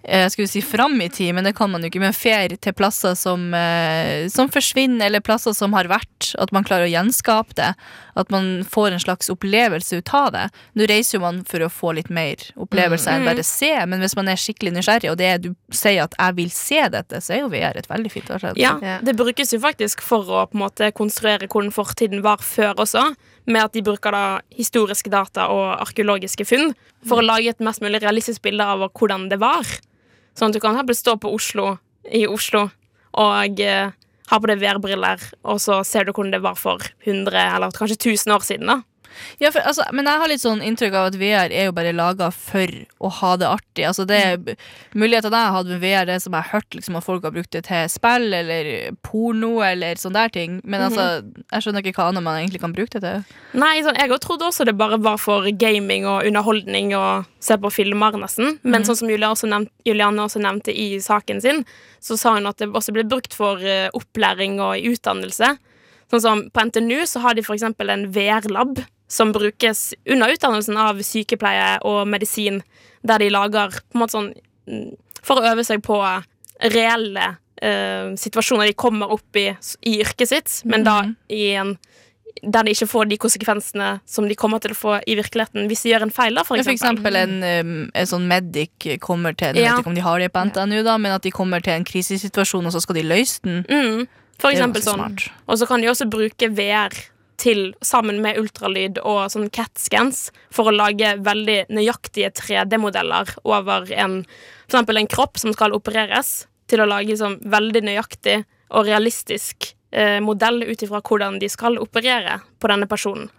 jeg 0.00 0.32
skulle 0.32 0.48
si 0.48 0.60
fram 0.64 0.94
i 1.04 1.10
tid, 1.12 1.34
men 1.36 1.44
det 1.44 1.52
kan 1.58 1.68
man 1.68 1.82
jo 1.84 1.90
ikke. 1.90 2.00
Men 2.00 2.14
fer 2.16 2.54
til 2.56 2.72
plasser 2.72 3.12
som, 3.18 3.52
eh, 3.52 4.28
som 4.32 4.48
forsvinner, 4.48 5.06
eller 5.06 5.20
plasser 5.20 5.52
som 5.52 5.74
har 5.76 5.90
vært. 5.92 6.34
At 6.40 6.52
man 6.52 6.64
klarer 6.64 6.88
å 6.88 6.92
gjenskape 6.92 7.54
det. 7.54 7.74
At 8.16 8.30
man 8.30 8.64
får 8.64 8.92
en 8.92 9.02
slags 9.04 9.28
opplevelse 9.28 10.00
ut 10.00 10.14
av 10.14 10.32
det. 10.32 10.46
Nå 10.74 10.88
reiser 10.88 11.18
jo 11.18 11.20
man 11.20 11.44
for 11.44 11.60
å 11.60 11.68
få 11.68 11.94
litt 11.94 12.08
mer 12.08 12.36
opplevelse 12.56 13.08
enn 13.12 13.24
bare 13.28 13.44
se, 13.44 13.70
men 13.86 14.00
hvis 14.00 14.16
man 14.16 14.28
er 14.28 14.40
skikkelig 14.40 14.72
nysgjerrig, 14.72 15.10
og 15.10 15.18
det 15.18 15.26
er 15.26 15.38
du 15.38 15.54
sier 15.70 16.02
at 16.04 16.14
'jeg 16.18 16.34
vil 16.36 16.50
se 16.50 16.80
dette', 16.88 17.20
så 17.20 17.34
er 17.34 17.40
jo 17.40 17.48
VR 17.48 17.76
et 17.76 17.88
veldig 17.88 18.10
fint. 18.10 18.56
Ja, 18.56 18.78
Ja. 18.80 18.98
Det 19.02 19.16
brukes 19.16 19.52
jo 19.52 19.58
faktisk 19.58 20.00
for 20.00 20.24
å 20.24 20.50
på 20.50 20.54
en 20.54 20.60
måte 20.60 20.92
konstruere 20.92 21.46
hvordan 21.46 21.72
fortiden 21.72 22.22
var 22.22 22.38
før 22.38 22.74
også. 22.76 23.14
Med 23.46 23.64
at 23.64 23.72
de 23.74 23.82
bruker 23.84 24.14
da 24.14 24.24
historiske 24.54 25.10
data 25.12 25.48
og 25.52 25.80
arkeologiske 25.80 26.44
funn 26.48 26.74
for 27.08 27.20
å 27.20 27.26
lage 27.26 27.52
et 27.52 27.64
mest 27.64 27.82
mulig 27.84 28.02
realistisk 28.02 28.42
bilde 28.44 28.66
av 28.66 28.84
hvordan 28.90 29.28
det 29.30 29.40
var. 29.40 29.64
Sånn 30.36 30.52
at 30.52 30.58
du 30.58 30.62
kan 30.62 30.78
stå 30.94 31.16
på 31.20 31.32
Oslo 31.32 31.78
i 32.04 32.26
Oslo 32.28 32.68
og 33.20 33.60
eh, 33.60 33.90
ha 34.30 34.38
på 34.38 34.46
deg 34.46 34.60
VR-briller, 34.60 35.22
og 35.42 35.58
så 35.58 35.80
ser 35.86 36.06
du 36.06 36.12
hvordan 36.12 36.36
det 36.36 36.44
var 36.44 36.54
for 36.54 36.84
100 37.02 37.34
eller 37.56 37.74
kanskje 37.74 37.98
1000 38.14 38.36
år 38.36 38.46
siden. 38.46 38.70
da 38.70 38.82
Ja, 39.40 39.50
for, 39.50 39.62
altså, 39.66 39.86
men 39.96 40.08
jeg 40.08 40.22
har 40.22 40.30
litt 40.30 40.42
sånn 40.42 40.62
inntrykk 40.64 40.96
av 40.96 41.08
at 41.10 41.18
VR 41.20 41.52
er 41.54 41.68
jo 41.68 41.74
bare 41.76 41.94
laga 41.96 42.30
for 42.34 42.70
å 43.00 43.10
ha 43.20 43.32
det 43.40 43.48
artig. 43.48 43.86
Altså, 43.88 44.06
det 44.08 44.20
er 44.20 44.38
Mulighetene 44.94 45.38
jeg 45.38 45.50
har 45.50 45.56
hatt 45.56 45.70
med 45.70 45.82
VR, 45.82 46.06
det 46.08 46.18
som 46.24 46.34
jeg 46.34 46.46
har 46.46 46.58
hørt 46.58 46.76
liksom, 46.76 46.98
at 46.98 47.06
folk 47.06 47.26
har 47.26 47.34
brukt 47.34 47.52
det 47.54 47.64
til 47.68 47.86
spill 47.92 48.34
eller 48.36 48.70
porno 49.06 49.52
eller 49.66 50.00
sånne 50.00 50.24
der 50.24 50.34
ting. 50.34 50.58
Men 50.64 50.86
altså, 50.88 51.06
jeg 51.40 51.64
skjønner 51.64 51.84
ikke 51.84 52.00
hva 52.00 52.10
annet 52.10 52.26
man 52.26 52.40
egentlig 52.40 52.62
kan 52.62 52.74
bruke 52.76 52.98
det 52.98 53.04
til. 53.04 53.38
Nei, 53.60 53.74
sånn, 53.86 53.98
Jeg 54.00 54.20
trodde 54.24 54.48
også 54.48 54.66
det 54.68 54.76
bare 54.78 55.00
var 55.02 55.20
for 55.22 55.46
gaming 55.60 56.06
og 56.08 56.26
underholdning 56.28 56.94
og 56.98 57.28
se 57.42 57.56
på 57.60 57.72
filmer, 57.72 58.18
nesten. 58.20 58.58
Men 58.62 58.84
sånn 58.86 58.98
som 59.00 59.10
Julianne 59.10 59.36
også 59.36 59.50
nevnt, 59.50 59.72
Julianne 59.86 60.26
også 60.26 60.42
nevnte 60.42 60.74
i 60.74 61.00
saken 61.02 61.40
sin, 61.42 61.64
så 62.00 62.16
sa 62.20 62.34
hun 62.36 62.48
at 62.50 62.60
det 62.60 62.70
også 62.72 62.94
ble 62.96 63.06
brukt 63.08 63.34
for 63.36 63.62
eh, 63.64 63.88
opplæring 63.96 64.58
og 64.60 64.78
i 64.78 64.92
utdannelse. 64.92 65.54
Sånn 66.10 66.24
som 66.24 66.46
På 66.50 66.64
NTNU 66.66 67.04
så 67.06 67.22
har 67.24 67.36
de 67.38 67.44
f.eks. 67.44 67.62
en 67.62 68.08
VR-lab 68.14 68.80
som 69.10 69.32
brukes 69.34 69.88
under 70.06 70.30
utdannelsen 70.30 70.76
av 70.78 71.00
sykepleie 71.02 71.80
og 71.88 72.04
medisin, 72.08 72.60
der 73.02 73.18
de 73.18 73.30
lager 73.34 73.74
på 73.90 73.96
en 73.98 74.04
måte 74.04 74.14
sånn 74.16 74.30
mm, 74.70 74.90
For 75.26 75.40
å 75.42 75.50
øve 75.52 75.64
seg 75.66 75.82
på 75.84 75.98
reelle 76.72 77.36
eh, 77.60 78.12
situasjoner 78.16 78.70
de 78.70 78.76
kommer 78.78 79.10
opp 79.12 79.36
i 79.36 79.48
i 79.82 79.98
yrket 80.00 80.28
sitt, 80.30 80.60
men 80.64 80.84
da 80.86 81.02
i 81.28 81.50
en 81.60 81.74
der 82.46 82.62
de 82.64 82.72
ikke 82.72 82.86
får 82.88 83.08
de 83.10 83.16
konsekvensene 83.20 83.88
som 84.08 84.24
de 84.30 84.36
kommer 84.38 84.60
til 84.62 84.72
å 84.72 84.76
få 84.78 84.92
i 85.10 85.16
virkeligheten 85.18 85.66
hvis 85.68 85.82
de 85.84 85.90
gjør 85.90 86.04
en 86.06 86.12
feil. 86.14 86.34
da, 86.38 86.44
for 86.46 86.56
Ja, 86.56 86.62
For 86.64 86.72
eksempel. 86.72 87.16
eksempel 87.18 87.42
en, 87.42 87.90
en 87.92 88.06
sånn 88.08 88.24
medic 88.30 88.86
kommer 89.02 89.34
til 89.36 89.56
Jeg 89.58 89.64
Ja. 89.66 89.74
vet 89.74 89.82
ikke 89.84 89.90
om 89.90 89.98
de 89.98 90.00
har 90.06 90.18
det 90.22 90.30
på 90.32 90.44
NTNU, 90.46 90.82
da, 90.86 90.96
men 90.96 91.12
at 91.12 91.22
de 91.26 91.30
kommer 91.34 91.60
til 91.60 91.74
en 91.74 91.84
krisesituasjon, 91.84 92.64
og 92.64 92.72
så 92.72 92.80
skal 92.80 92.94
de 92.94 93.02
løse 93.02 93.40
den. 93.42 93.64
Mm, 93.68 94.06
for 94.38 94.54
eksempel 94.54 94.80
sånn. 94.80 95.18
Og 95.48 95.58
så 95.58 95.66
kan 95.68 95.82
de 95.82 95.88
også 95.90 96.08
bruke 96.08 96.48
VR 96.54 96.94
til, 97.40 97.70
sammen 97.84 98.20
med 98.22 98.38
ultralyd 98.40 99.00
og 99.00 99.30
sånn 99.32 99.48
CAT-scans 99.52 100.28
for 100.52 100.68
å 100.68 100.74
lage 100.76 101.14
veldig 101.24 101.70
nøyaktige 101.72 102.32
3D-modeller 102.36 103.32
over 103.48 103.90
en, 103.96 104.20
for 104.70 105.00
en 105.00 105.10
kropp 105.10 105.40
som 105.40 105.54
skal 105.56 105.76
opereres, 105.76 106.44
til 106.70 106.84
å 106.84 106.88
lage 106.90 107.16
sånn 107.18 107.40
veldig 107.50 107.82
nøyaktig 107.88 108.42
og 108.70 108.86
realistisk 108.86 109.72
eh, 109.90 110.20
modell 110.22 110.62
ut 110.68 110.84
ifra 110.84 111.00
hvordan 111.02 111.40
de 111.42 111.48
skal 111.50 111.80
operere 111.82 112.38
på 112.60 112.70
denne 112.70 112.86
personen. 112.90 113.30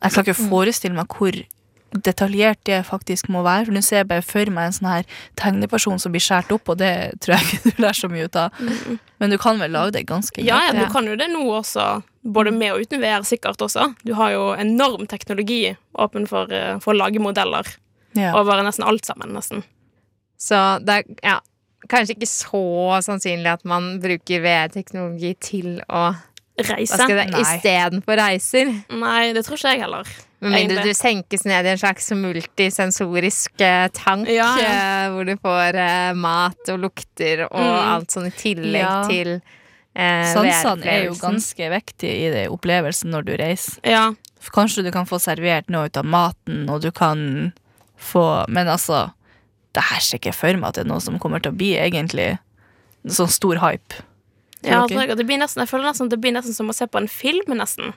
Jeg 0.00 0.14
kan 0.14 0.24
ikke 0.24 0.48
forestille 0.48 0.96
meg 0.96 1.10
hvor 1.12 1.36
detaljert 1.92 2.60
det 2.68 2.80
faktisk 2.86 3.28
må 3.32 3.42
være. 3.42 3.66
For 3.66 3.72
Nå 3.76 3.82
ser 3.82 4.02
jeg 4.02 4.08
bare 4.10 4.22
for 4.26 4.50
meg 4.54 4.68
en 4.70 4.76
sånn 4.76 4.88
her 4.90 5.04
tegneperson 5.40 5.98
som 6.02 6.12
blir 6.14 6.22
skåret 6.24 6.52
opp, 6.54 6.68
og 6.70 6.78
det 6.82 6.92
tror 7.20 7.36
jeg 7.36 7.46
ikke 7.50 7.72
du 7.76 7.82
lærer 7.84 7.98
så 8.00 8.10
mye 8.12 8.28
ut 8.28 8.36
av. 8.36 8.62
Men 9.20 9.34
du 9.34 9.38
kan 9.42 9.58
vel 9.60 9.74
lage 9.74 9.96
det 9.98 10.06
ganske 10.10 10.44
Ja, 10.46 10.60
ja, 10.68 10.72
du 10.78 10.86
kan 10.92 11.06
jo 11.10 11.16
det 11.18 11.28
nå 11.32 11.42
også. 11.58 11.88
Både 12.22 12.52
med 12.52 12.74
og 12.76 12.84
uten 12.84 13.00
VR, 13.02 13.24
sikkert 13.24 13.62
også. 13.64 13.90
Du 14.04 14.14
har 14.18 14.34
jo 14.34 14.50
enorm 14.60 15.06
teknologi 15.08 15.76
åpen 15.98 16.26
for, 16.28 16.52
eh, 16.52 16.78
for 16.84 16.92
å 16.94 16.98
lage 17.06 17.20
modeller 17.22 17.66
Ja. 18.14 18.34
over 18.38 18.62
nesten 18.62 18.84
alt 18.84 19.06
sammen, 19.06 19.32
nesten. 19.32 19.62
Så 20.40 20.80
det 20.84 20.94
er 21.00 21.04
ja, 21.22 21.38
kanskje 21.88 22.16
ikke 22.16 22.28
så 22.28 22.62
sannsynlig 23.04 23.52
at 23.52 23.64
man 23.64 24.00
bruker 24.02 24.40
VR-teknologi 24.42 25.34
til 25.40 25.80
å 25.88 26.10
Reise? 26.60 27.06
Istedenfor 27.40 28.18
reiser. 28.20 28.68
Nei, 28.92 29.32
det 29.32 29.46
tror 29.46 29.56
ikke 29.56 29.70
jeg 29.72 29.80
heller. 29.80 30.08
Med 30.40 30.52
mindre 30.54 30.82
du 30.86 30.94
senkes 30.96 31.44
ned 31.44 31.66
i 31.66 31.68
en 31.74 31.78
slags 31.78 32.06
multisensorisk 32.16 33.60
eh, 33.60 33.88
tank, 33.92 34.28
Ja, 34.28 34.48
ja. 34.58 35.10
hvor 35.12 35.26
du 35.28 35.34
får 35.36 35.74
eh, 35.76 36.12
mat 36.16 36.68
og 36.72 36.78
lukter 36.80 37.44
og 37.50 37.60
Mm. 37.60 37.92
alt 37.94 38.10
sånn 38.10 38.26
i 38.26 38.30
tillegg 38.30 38.80
Ja. 38.80 39.02
til 39.08 39.42
eh, 39.94 40.24
Sansene 40.32 40.86
er 40.86 41.04
jo 41.04 41.14
ganske 41.14 41.70
viktige 41.70 42.14
i 42.26 42.30
det 42.30 42.48
opplevelsen 42.48 43.10
når 43.10 43.24
du 43.26 43.36
reiser. 43.36 43.80
Ja. 43.84 44.12
Kanskje 44.54 44.84
du 44.84 44.90
kan 44.90 45.04
få 45.04 45.18
servert 45.20 45.68
noe 45.68 45.86
ut 45.90 45.96
av 45.96 46.04
maten, 46.04 46.68
og 46.70 46.80
du 46.80 46.90
kan 46.90 47.52
få 48.00 48.46
Men 48.48 48.66
altså, 48.66 49.12
det 49.74 49.82
her 49.82 50.00
ser 50.00 50.18
ikke 50.18 50.32
for 50.34 50.52
meg 50.56 50.68
at 50.68 50.74
det 50.74 50.86
er 50.86 50.88
noe 50.88 51.00
som 51.00 51.18
kommer 51.18 51.42
til 51.42 51.52
å 51.52 51.56
bli 51.56 51.74
egentlig 51.76 52.38
sånn 53.06 53.28
stor 53.28 53.56
hype. 53.60 53.94
Ja 54.64 54.82
altså, 54.86 55.16
det 55.16 55.26
blir 55.26 55.36
nesten, 55.38 55.60
jeg 55.60 55.68
føler 55.68 55.84
nesten 55.90 56.06
at 56.06 56.10
det 56.10 56.20
blir 56.20 56.32
nesten 56.32 56.54
som 56.54 56.68
å 56.68 56.74
se 56.74 56.86
på 56.86 56.96
en 56.98 57.08
film, 57.08 57.44
nesten. 57.56 57.92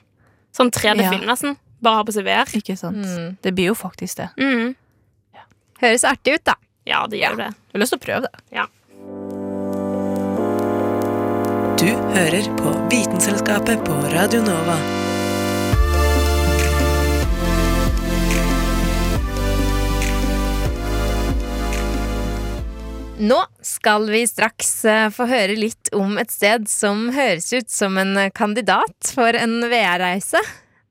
Sånn 0.54 0.70
3D-film, 0.70 1.24
nesten. 1.26 1.56
Bare 1.84 2.00
ha 2.00 2.06
på 2.06 2.14
seg 2.16 2.24
VR. 2.26 2.48
Ikke 2.56 2.76
sant? 2.80 3.04
Mm. 3.04 3.36
Det 3.44 3.52
blir 3.56 3.72
jo 3.72 3.76
faktisk 3.78 4.22
det. 4.22 4.30
Mm. 4.40 4.72
Høres 5.84 6.06
artig 6.08 6.38
ut, 6.38 6.44
da. 6.46 6.56
Ja, 6.88 7.04
det 7.10 7.20
gjør 7.20 7.36
det. 7.40 7.50
Jeg 7.52 7.76
har 7.76 7.84
lyst 7.84 7.94
til 7.96 8.00
å 8.00 8.04
prøve 8.04 8.28
det. 8.28 8.68
Du 11.80 11.90
hører 12.14 12.46
på 12.56 12.70
Vitenselskapet 12.92 13.82
på 13.84 13.96
Radio 14.14 14.40
Nova. 14.46 14.76
Nå 23.24 23.38
skal 23.64 24.08
vi 24.10 24.24
straks 24.28 24.84
eh, 24.84 25.10
få 25.12 25.26
høre 25.30 25.54
litt 25.56 25.92
om 25.96 26.18
et 26.20 26.32
sted 26.34 26.66
som 26.68 27.06
høres 27.14 27.52
ut 27.54 27.70
som 27.70 27.96
en 28.00 28.18
kandidat 28.34 29.12
for 29.14 29.36
en 29.38 29.60
VR-reise. 29.70 30.40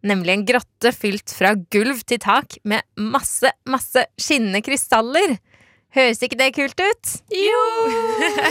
Nemlig 0.04 0.34
en 0.34 0.46
grotte 0.46 0.92
fylt 0.92 1.32
fra 1.32 1.54
gulv 1.72 2.02
til 2.04 2.20
tak 2.20 2.58
med 2.68 2.84
masse, 3.00 3.48
masse 3.72 4.04
skinnende 4.20 4.60
krystaller. 4.66 5.38
Høres 5.94 6.24
ikke 6.26 6.40
det 6.40 6.50
kult 6.58 6.80
ut? 6.82 7.12
Jo! 7.38 7.62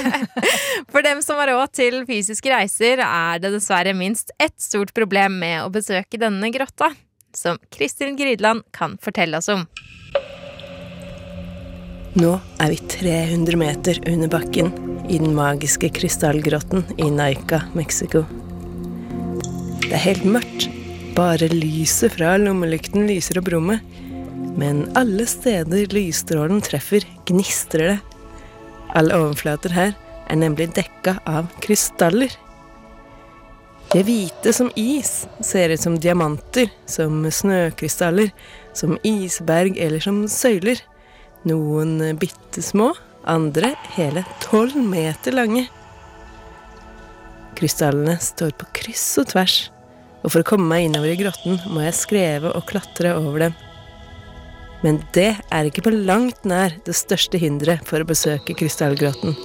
For 0.92 1.04
dem 1.04 1.21
som 1.26 1.40
har 1.42 1.50
råd 1.50 1.75
til 1.75 1.99
fysiske 2.09 2.52
reiser, 2.52 3.02
er 3.02 3.42
det 3.42 3.50
dessverre 3.52 3.92
minst 3.99 4.32
ett 4.40 4.56
stort 4.62 4.94
problem 4.97 5.40
med 5.42 5.59
å 5.64 5.73
besøke 5.75 6.21
denne 6.23 6.52
grotta, 6.54 6.92
som 7.37 7.61
Kristin 7.75 8.16
Grydland 8.16 8.64
kan 8.73 8.97
fortelle 9.02 9.42
oss 9.42 9.50
om. 9.52 9.66
Nå 12.16 12.35
er 12.62 12.73
vi 12.73 12.78
300 12.94 13.59
meter 13.59 13.99
under 14.09 14.30
bakken 14.32 14.71
i 15.11 15.18
den 15.18 15.35
magiske 15.37 15.90
krystallgrotten 15.97 16.87
i 17.00 17.11
Naica, 17.12 17.64
Mexico. 17.76 18.23
Det 19.82 19.99
er 19.99 20.06
helt 20.06 20.28
mørkt. 20.38 20.82
Bare 21.12 21.49
lyset 21.52 22.14
fra 22.14 22.37
lommelykten 22.40 23.04
lyser 23.04 23.40
opp 23.40 23.50
rommet. 23.52 23.83
Men 24.57 24.87
alle 24.97 25.26
steder 25.28 25.92
lysstrålen 25.92 26.62
treffer, 26.64 27.04
gnistrer 27.28 27.90
det. 27.90 27.99
Alle 28.97 29.19
overflater 29.21 29.75
her 29.76 29.92
er 30.28 30.40
nemlig 30.40 30.71
dekka 30.76 31.19
av 31.28 31.50
krystaller. 31.64 32.33
De 33.92 34.00
er 34.00 34.07
hvite 34.09 34.54
som 34.57 34.71
is, 34.78 35.26
ser 35.45 35.75
ut 35.75 35.83
som 35.83 35.99
diamanter, 36.00 36.71
som 36.88 37.26
snøkrystaller, 37.28 38.33
som 38.73 38.97
isberg 39.04 39.76
eller 39.76 40.00
som 40.00 40.23
søyler. 40.33 40.81
Noen 41.45 41.99
bitte 42.16 42.64
små, 42.64 42.92
andre 43.28 43.75
hele 43.99 44.25
tolv 44.40 44.78
meter 44.81 45.37
lange. 45.37 45.66
Krystallene 47.59 48.16
står 48.23 48.57
på 48.57 48.71
kryss 48.81 49.04
og 49.21 49.28
tvers, 49.35 49.59
og 50.23 50.31
for 50.31 50.43
å 50.43 50.47
komme 50.47 50.69
meg 50.71 50.87
innover 50.87 51.12
i 51.12 51.19
grotten 51.19 51.59
må 51.71 51.83
jeg 51.85 51.99
skreve 51.99 52.52
og 52.55 52.67
klatre 52.71 53.14
over 53.19 53.47
dem. 53.47 53.57
Men 54.83 54.99
det 55.14 55.31
er 55.55 55.69
ikke 55.69 55.85
på 55.87 55.95
langt 55.95 56.47
nær 56.49 56.75
det 56.87 56.95
største 56.99 57.38
hinderet 57.38 57.85
for 57.87 58.02
å 58.02 58.09
besøke 58.09 58.57
krystallgrotten. 58.59 59.37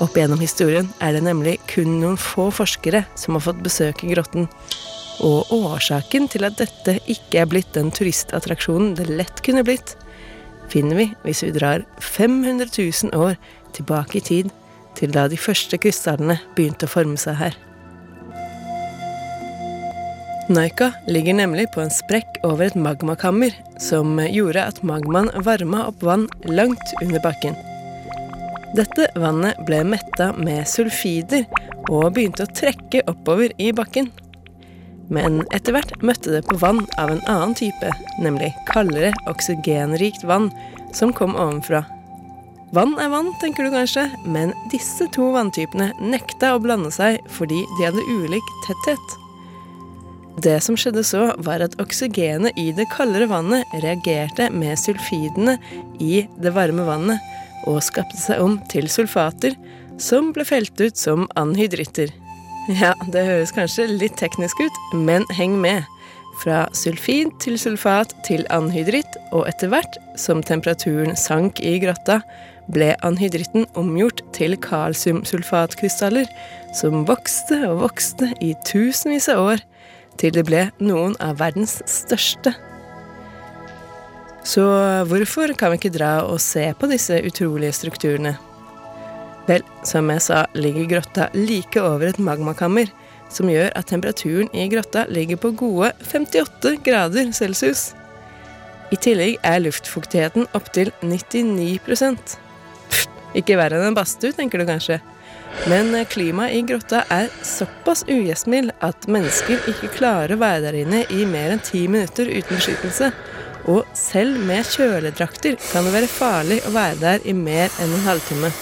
Opp 0.00 0.16
gjennom 0.16 0.40
historien 0.40 0.88
er 1.04 1.12
det 1.12 1.24
nemlig 1.26 1.58
kun 1.68 1.98
noen 2.00 2.16
få 2.20 2.48
forskere 2.54 3.02
som 3.20 3.36
har 3.36 3.44
fått 3.44 3.60
besøke 3.64 4.08
grotten, 4.08 4.48
og 5.20 5.52
årsaken 5.52 6.30
til 6.32 6.46
at 6.48 6.56
dette 6.56 6.96
ikke 7.12 7.42
er 7.42 7.48
blitt 7.50 7.74
den 7.76 7.90
turistattraksjonen 7.92 8.94
det 8.96 9.10
lett 9.12 9.42
kunne 9.44 9.64
blitt, 9.66 9.98
finner 10.72 10.96
vi 10.96 11.10
hvis 11.26 11.44
vi 11.44 11.52
drar 11.52 11.84
500 12.00 12.70
000 12.72 13.12
år 13.20 13.36
tilbake 13.76 14.20
i 14.20 14.24
tid, 14.24 14.54
til 14.96 15.12
da 15.12 15.28
de 15.28 15.36
første 15.40 15.76
krystallene 15.80 16.40
begynte 16.56 16.88
å 16.88 16.94
forme 16.96 17.20
seg 17.20 17.36
her. 17.40 17.58
Naika 20.50 20.92
ligger 21.06 21.34
nemlig 21.34 21.68
på 21.70 21.78
en 21.80 21.92
sprekk 21.94 22.40
over 22.42 22.66
et 22.66 22.74
magmakammer, 22.74 23.54
som 23.78 24.18
gjorde 24.18 24.64
at 24.66 24.80
magmaen 24.82 25.30
varma 25.46 25.84
opp 25.86 26.02
vann 26.02 26.24
langt 26.50 26.94
under 27.04 27.22
bakken. 27.22 27.54
Dette 28.74 29.06
vannet 29.14 29.60
ble 29.68 29.84
metta 29.92 30.32
med 30.34 30.66
sulfider 30.66 31.46
og 31.86 32.16
begynte 32.16 32.48
å 32.48 32.50
trekke 32.50 33.04
oppover 33.12 33.54
i 33.62 33.70
bakken. 33.70 34.10
Men 35.06 35.44
etter 35.54 35.78
hvert 35.78 35.94
møtte 36.02 36.34
det 36.34 36.42
på 36.50 36.58
vann 36.58 36.82
av 36.98 37.14
en 37.14 37.22
annen 37.30 37.54
type, 37.54 37.94
nemlig 38.18 38.50
kaldere, 38.72 39.14
oksygenrikt 39.30 40.26
vann 40.26 40.50
som 40.90 41.14
kom 41.14 41.38
ovenfra. 41.38 41.84
Vann 42.74 42.98
er 42.98 43.14
vann, 43.14 43.30
tenker 43.38 43.66
du 43.66 43.74
kanskje, 43.74 44.08
men 44.26 44.50
disse 44.74 45.06
to 45.14 45.30
vanntypene 45.34 45.92
nekta 46.02 46.56
å 46.56 46.62
blande 46.62 46.90
seg 46.94 47.22
fordi 47.38 47.62
de 47.78 47.86
hadde 47.86 48.06
ulik 48.18 48.54
tetthet. 48.66 49.20
Det 50.38 50.60
som 50.62 50.76
skjedde 50.78 51.02
så, 51.04 51.32
var 51.42 51.60
at 51.64 51.74
oksygenet 51.82 52.56
i 52.58 52.70
det 52.76 52.86
kaldere 52.94 53.28
vannet 53.30 53.66
reagerte 53.82 54.46
med 54.54 54.78
sulfidene 54.78 55.58
i 56.00 56.24
det 56.40 56.54
varme 56.54 56.86
vannet 56.86 57.20
og 57.68 57.82
skapte 57.84 58.16
seg 58.16 58.40
om 58.40 58.56
til 58.70 58.88
sulfater, 58.88 59.56
som 60.00 60.30
ble 60.32 60.46
felt 60.48 60.80
ut 60.80 60.96
som 60.96 61.26
anhydritter. 61.36 62.12
Ja, 62.80 62.94
det 63.12 63.26
høres 63.26 63.52
kanskje 63.52 63.88
litt 63.90 64.16
teknisk 64.20 64.60
ut, 64.62 64.84
men 64.94 65.26
heng 65.36 65.58
med. 65.60 65.84
Fra 66.40 66.62
sulfid 66.72 67.34
til 67.42 67.58
sulfat 67.60 68.14
til 68.24 68.46
anhydritt, 68.54 69.18
og 69.36 69.44
etter 69.50 69.68
hvert 69.72 69.98
som 70.16 70.40
temperaturen 70.46 71.16
sank 71.18 71.60
i 71.60 71.76
grotta, 71.82 72.20
ble 72.70 72.94
anhydritten 73.04 73.66
omgjort 73.76 74.22
til 74.36 74.54
kalsiumsulfatkrystaller, 74.62 76.30
som 76.78 77.04
vokste 77.08 77.58
og 77.68 77.82
vokste 77.84 78.30
i 78.40 78.54
tusenvis 78.68 79.28
av 79.32 79.42
år, 79.50 79.64
til 80.20 80.34
det 80.36 80.44
ble 80.48 80.66
noen 80.84 81.16
av 81.22 81.38
verdens 81.40 81.78
største. 81.88 82.52
Så 84.46 84.62
hvorfor 85.08 85.52
kan 85.58 85.72
vi 85.72 85.80
ikke 85.80 85.92
dra 85.94 86.12
og 86.24 86.40
se 86.42 86.64
på 86.76 86.88
disse 86.90 87.18
utrolige 87.26 87.76
strukturene? 87.76 88.34
Vel, 89.48 89.64
som 89.86 90.08
jeg 90.12 90.22
sa, 90.24 90.44
ligger 90.54 90.88
grotta 90.88 91.28
like 91.34 91.80
over 91.80 92.10
et 92.10 92.20
magmakammer, 92.22 92.90
som 93.30 93.50
gjør 93.50 93.70
at 93.78 93.88
temperaturen 93.90 94.50
i 94.56 94.66
grotta 94.70 95.06
ligger 95.10 95.38
på 95.40 95.52
gode 95.58 95.92
58 96.02 96.76
grader 96.86 97.32
celsius. 97.36 97.90
I 98.90 98.98
tillegg 98.98 99.38
er 99.46 99.62
luftfuktigheten 99.62 100.48
opptil 100.56 100.90
99 101.02 101.78
Pff, 102.90 103.06
Ikke 103.38 103.58
verre 103.58 103.78
enn 103.78 103.92
en 103.92 103.98
badstue, 103.98 104.34
tenker 104.34 104.58
du 104.58 104.66
kanskje. 104.66 104.98
Men 105.68 105.92
klimaet 106.08 106.54
i 106.56 106.62
grotta 106.64 107.02
er 107.12 107.28
såpass 107.44 108.04
ugjestmild 108.08 108.72
at 108.84 109.04
mennesker 109.10 109.60
ikke 109.70 109.92
klarer 109.98 110.34
å 110.34 110.40
være 110.40 110.62
der 110.68 110.78
inne 110.82 111.02
i 111.12 111.26
mer 111.28 111.52
enn 111.54 111.62
ti 111.64 111.84
minutter 111.90 112.30
uten 112.30 112.56
beskyttelse. 112.56 113.10
Og 113.68 113.84
selv 113.98 114.40
med 114.48 114.64
kjøledrakter 114.64 115.58
kan 115.68 115.84
det 115.84 115.92
være 115.94 116.10
farlig 116.10 116.62
å 116.64 116.72
være 116.74 117.00
der 117.02 117.28
i 117.28 117.36
mer 117.36 117.68
enn 117.82 117.92
en 117.98 118.06
halvtime. 118.06 118.52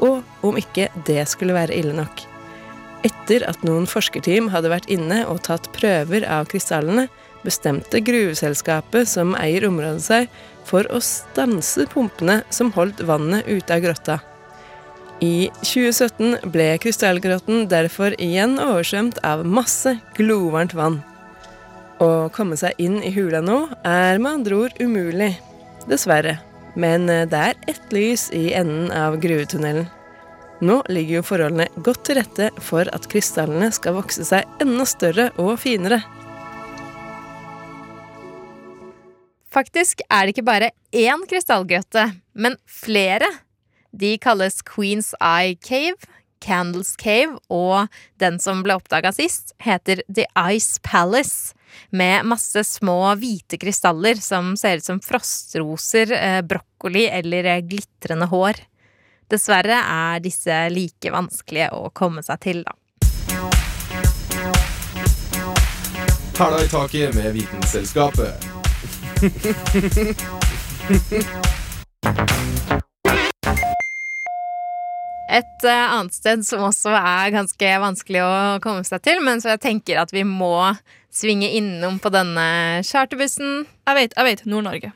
Og 0.00 0.46
om 0.46 0.56
ikke 0.56 0.88
det 1.06 1.26
skulle 1.28 1.56
være 1.56 1.76
ille 1.76 1.92
nok. 1.96 2.24
Etter 3.04 3.44
at 3.48 3.62
noen 3.64 3.86
forskerteam 3.88 4.50
hadde 4.52 4.72
vært 4.72 4.88
inne 4.92 5.22
og 5.28 5.42
tatt 5.46 5.68
prøver 5.76 6.24
av 6.28 6.48
krystallene, 6.52 7.06
bestemte 7.44 8.00
gruveselskapet 8.04 9.08
som 9.08 9.36
eier 9.40 9.68
området 9.68 10.04
seg, 10.04 10.32
for 10.68 10.88
å 10.92 11.00
stanse 11.04 11.86
pumpene 11.92 12.42
som 12.52 12.72
holdt 12.76 13.00
vannet 13.08 13.48
ute 13.48 13.76
av 13.76 13.84
grotta. 13.84 14.20
I 15.20 15.50
2017 15.60 16.48
ble 16.48 16.66
krystallgrotten 16.80 17.66
derfor 17.68 18.14
igjen 18.16 18.56
oversvømt 18.62 19.18
av 19.26 19.44
masse 19.44 19.98
glovarmt 20.16 20.72
vann. 20.72 21.02
Å 22.00 22.30
komme 22.32 22.56
seg 22.56 22.78
inn 22.80 23.02
i 23.04 23.12
hula 23.12 23.42
nå 23.44 23.58
er 23.84 24.16
med 24.16 24.38
andre 24.38 24.62
ord 24.64 24.80
umulig. 24.80 25.34
Dessverre. 25.90 26.38
Men 26.72 27.04
det 27.08 27.36
er 27.36 27.58
ett 27.68 27.92
lys 27.92 28.30
i 28.32 28.54
enden 28.56 28.88
av 28.96 29.18
gruvetunnelen. 29.20 29.90
Nå 30.64 30.78
ligger 30.92 31.18
jo 31.18 31.26
forholdene 31.26 31.68
godt 31.84 32.02
til 32.08 32.18
rette 32.20 32.48
for 32.64 32.88
at 32.92 33.08
krystallene 33.12 33.70
skal 33.72 33.96
vokse 33.96 34.24
seg 34.28 34.48
enda 34.60 34.84
større 34.88 35.30
og 35.40 35.54
finere. 35.60 36.00
Faktisk 39.50 40.04
er 40.06 40.24
det 40.24 40.36
ikke 40.36 40.46
bare 40.46 40.72
én 40.94 41.24
krystallgrøtte, 41.28 42.06
men 42.38 42.56
flere. 42.64 43.28
De 43.90 44.18
kalles 44.18 44.62
Queen's 44.62 45.14
Eye 45.20 45.56
Cave, 45.62 45.96
Candles 46.40 46.96
Cave, 46.96 47.38
og 47.50 47.86
den 48.20 48.38
som 48.40 48.62
ble 48.64 48.74
oppdaga 48.78 49.12
sist, 49.12 49.52
heter 49.60 50.02
The 50.08 50.26
Ice 50.54 50.80
Palace, 50.82 51.54
med 51.90 52.26
masse 52.26 52.64
små 52.66 53.14
hvite 53.18 53.58
krystaller 53.60 54.18
som 54.22 54.56
ser 54.58 54.76
ut 54.80 54.84
som 54.84 55.00
frostroser, 55.02 56.12
eh, 56.12 56.42
brokkoli 56.42 57.06
eller 57.06 57.44
eh, 57.44 57.62
glitrende 57.62 58.26
hår. 58.30 58.54
Dessverre 59.30 59.78
er 59.82 60.20
disse 60.22 60.68
like 60.74 61.10
vanskelige 61.14 61.70
å 61.74 61.90
komme 61.94 62.22
seg 62.26 62.40
til, 62.42 62.64
da. 62.66 62.72
Hæla 66.40 66.62
i 66.64 66.68
taket 66.72 67.14
med 67.14 67.32
Vitenselskapet. 67.36 68.32
Et 75.30 75.66
eh, 75.66 75.92
annet 75.94 76.14
sted 76.14 76.42
som 76.46 76.66
også 76.66 76.94
er 76.98 77.34
ganske 77.34 77.74
vanskelig 77.84 78.22
å 78.24 78.32
komme 78.64 78.86
seg 78.86 79.02
til, 79.06 79.20
men 79.22 79.42
så 79.42 79.54
jeg 79.54 79.62
tenker 79.66 80.00
at 80.02 80.14
vi 80.14 80.24
må 80.26 80.72
svinge 81.14 81.50
innom 81.58 81.98
på 82.02 82.10
denne 82.14 82.80
charterbussen. 82.86 83.62
Jeg 83.86 83.98
vet, 83.98 84.16
jeg 84.16 84.26
vet. 84.26 84.48
Nord-Norge. 84.50 84.92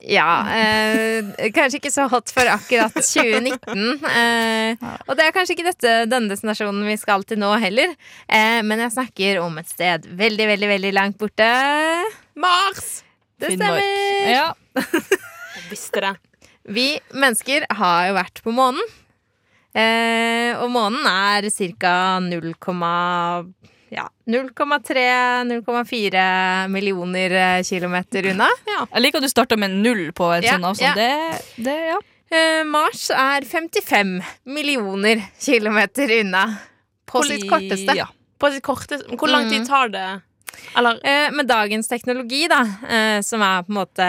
Ja, 0.00 0.46
eh, 0.56 1.50
kanskje 1.52 1.76
ikke 1.76 1.92
så 1.92 2.06
hot 2.08 2.32
for 2.32 2.48
akkurat 2.48 2.94
2019. 2.96 3.98
Eh, 4.20 4.86
og 5.06 5.12
det 5.18 5.26
er 5.26 5.34
kanskje 5.34 5.56
ikke 5.56 5.68
dette, 5.68 5.92
denne 6.08 6.32
destinasjonen 6.32 6.86
vi 6.88 6.96
skal 7.00 7.26
til 7.28 7.40
nå 7.42 7.50
heller. 7.60 7.92
Eh, 8.24 8.60
men 8.64 8.80
jeg 8.86 8.94
snakker 8.96 9.42
om 9.42 9.60
et 9.60 9.68
sted 9.68 10.08
veldig, 10.08 10.46
veldig, 10.54 10.70
veldig 10.72 10.94
langt 10.96 11.20
borte. 11.20 11.50
Mars! 12.40 13.02
Det 13.40 13.54
Finnmark. 13.54 13.84
Ja. 14.28 14.48
Jeg 15.56 15.68
visste 15.70 16.02
det. 16.04 16.14
Vi 16.70 16.88
mennesker 17.16 17.64
har 17.80 18.10
jo 18.10 18.16
vært 18.18 18.42
på 18.44 18.52
månen. 18.54 18.82
Eh, 19.74 20.56
og 20.58 20.70
månen 20.74 21.06
er 21.06 21.46
ca. 21.50 22.18
0, 22.20 22.54
ja, 23.90 24.08
0,3-0,4 24.26 26.68
millioner 26.70 27.30
eh, 27.38 27.62
kilometer 27.66 28.26
unna. 28.32 28.48
Jeg 28.66 29.02
liker 29.04 29.18
at 29.20 29.24
du 29.26 29.30
starta 29.30 29.56
med 29.60 29.70
null 29.82 30.10
på 30.16 30.24
en 30.36 30.42
Ja, 30.46 30.52
sånn 30.56 30.66
avstand. 30.70 30.88
ja. 30.88 30.94
Det, 30.98 31.14
det, 31.66 31.76
ja. 31.92 31.98
Eh, 32.30 32.62
Mars 32.64 33.08
er 33.10 33.40
55 33.46 34.20
millioner 34.46 35.16
kilometer 35.42 36.10
unna. 36.20 36.44
På 37.10 37.22
sitt 37.26 37.42
korteste. 37.50 37.94
Ja. 37.98 38.06
På 38.38 38.50
sitt 38.54 38.62
korteste. 38.62 39.16
Hvor 39.18 39.28
lang 39.30 39.48
tid 39.50 39.60
Mm. 39.64 39.68
tar 39.68 39.88
det? 39.90 40.08
Eh, 40.76 41.30
med 41.32 41.46
dagens 41.46 41.88
teknologi, 41.88 42.46
da, 42.48 42.60
eh, 42.88 43.20
som 43.26 43.42
er 43.42 43.62
på 43.66 43.72
en 43.72 43.78
måte 43.80 44.06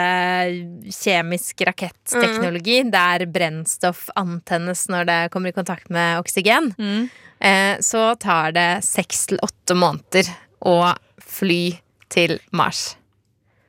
kjemisk 0.93 1.61
raketteknologi, 1.67 2.83
der 2.91 3.25
brennstoff 3.25 4.09
antennes 4.15 4.87
når 4.89 5.05
det 5.09 5.19
kommer 5.33 5.49
i 5.49 5.57
kontakt 5.57 5.89
med 5.89 6.19
oksygen, 6.21 6.73
Mm. 6.77 7.09
eh, 7.39 7.77
så 7.79 8.15
tar 8.19 8.51
det 8.51 8.83
seks 8.83 9.27
til 9.27 9.39
åtte 9.41 9.75
måneder 9.75 10.29
å 10.65 10.95
fly 11.19 11.79
til 12.09 12.39
Mars. 12.51 12.95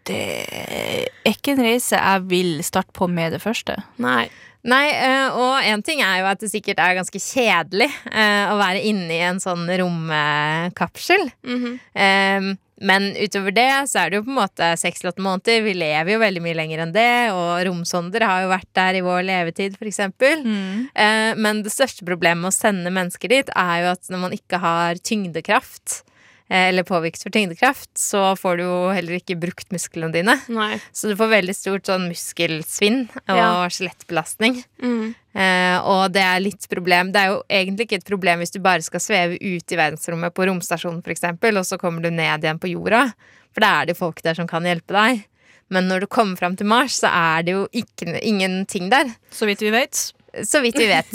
Det 0.05 0.47
er 0.51 1.09
ikke 1.25 1.53
en 1.53 1.63
reise 1.65 1.97
jeg 1.97 2.23
vil 2.29 2.63
starte 2.63 2.93
på 2.93 3.09
med 3.09 3.33
det 3.33 3.41
første. 3.41 3.83
Nei. 3.99 4.29
Nei, 4.63 4.85
eh, 4.95 5.29
og 5.35 5.65
en 5.67 5.83
ting 5.83 6.05
er 6.07 6.21
jo 6.21 6.29
at 6.31 6.43
det 6.43 6.53
sikkert 6.53 6.79
er 6.83 6.95
ganske 6.95 7.19
kjedelig 7.19 7.89
eh, 8.13 8.51
å 8.53 8.59
være 8.61 8.83
inne 8.87 9.11
i 9.11 9.23
en 9.27 9.41
sånn 9.43 9.67
romkapsel. 9.67 11.25
Mm 11.43 11.59
-hmm. 11.65 12.57
men 12.83 13.17
utover 13.17 13.51
det 13.51 13.89
så 13.89 13.99
er 13.99 14.11
det 14.11 14.17
jo 14.17 14.25
på 14.25 14.31
en 14.31 14.43
måte 14.43 14.77
seks 14.77 15.01
til 15.01 15.11
åtte 15.11 15.23
måneder. 15.23 15.63
Vi 15.63 15.75
lever 15.75 16.13
jo 16.13 16.19
veldig 16.19 16.43
mye 16.43 16.55
lenger 16.55 16.79
enn 16.79 16.93
det, 16.93 17.33
og 17.33 17.67
romsonder 17.67 18.21
har 18.27 18.43
jo 18.43 18.49
vært 18.49 18.71
der 18.75 18.95
i 18.95 19.03
vår 19.03 19.23
levetid, 19.23 19.77
f.eks. 19.81 20.01
Mm. 20.45 20.89
Eh, 20.95 21.35
men 21.37 21.63
det 21.63 21.73
største 21.73 22.05
problemet 22.05 22.43
med 22.43 22.51
å 22.51 22.59
sende 22.59 22.91
mennesker 22.91 23.29
dit, 23.29 23.51
er 23.57 23.83
jo 23.83 23.93
at 23.93 24.11
når 24.11 24.19
man 24.19 24.33
ikke 24.33 24.59
har 24.59 24.95
tyngdekraft, 24.95 26.03
eller 26.53 26.85
påvirkes 26.85 27.25
for 27.25 27.33
tyngdekraft, 27.33 27.91
så 27.97 28.35
får 28.37 28.59
du 28.61 28.63
jo 28.67 28.77
heller 28.93 29.17
ikke 29.17 29.39
brukt 29.41 29.71
musklene 29.73 30.13
dine. 30.13 30.35
Nei. 30.53 30.77
Så 30.93 31.09
du 31.09 31.17
får 31.17 31.31
veldig 31.33 31.55
stort 31.57 31.89
sånn 31.89 32.09
muskelsvinn 32.11 33.07
og 33.25 33.37
Ja. 33.39 33.49
skjelettbelastning. 33.73 34.63
Mm. 34.83 35.15
Eh, 35.35 35.79
og 35.81 36.13
det 36.13 36.21
er 36.23 36.41
litt 36.45 36.69
problem. 36.69 37.13
Det 37.13 37.23
er 37.23 37.29
jo 37.33 37.43
egentlig 37.49 37.87
ikke 37.89 38.01
et 38.03 38.09
problem 38.11 38.39
hvis 38.45 38.53
du 38.53 38.61
bare 38.61 38.85
skal 38.85 39.01
sveve 39.01 39.41
ut 39.41 39.73
i 39.73 39.77
verdensrommet 39.81 40.35
på 40.37 40.45
romstasjonen 40.47 41.01
f.eks., 41.03 41.25
og 41.57 41.65
så 41.65 41.79
kommer 41.81 42.03
du 42.05 42.11
ned 42.11 42.45
igjen 42.45 42.61
på 42.61 42.69
jorda. 42.75 43.13
For 43.53 43.61
da 43.65 43.81
er 43.83 43.87
det 43.87 43.97
folk 43.97 44.21
der 44.23 44.35
som 44.35 44.47
kan 44.47 44.65
hjelpe 44.65 44.93
deg. 44.93 45.25
Men 45.73 45.89
når 45.89 46.01
du 46.05 46.07
kommer 46.07 46.37
fram 46.37 46.55
til 46.57 46.67
Mars, 46.69 46.99
så 47.01 47.09
er 47.09 47.43
det 47.47 47.53
jo 47.57 47.67
ikke, 47.73 48.21
ingenting 48.21 48.91
der. 48.93 49.15
Så 49.33 49.47
vidt 49.49 49.63
vi 49.65 49.71
vet. 49.73 50.13
Så 50.45 50.61
vidt 50.65 50.79
vi 50.81 50.87
vet. 50.89 51.11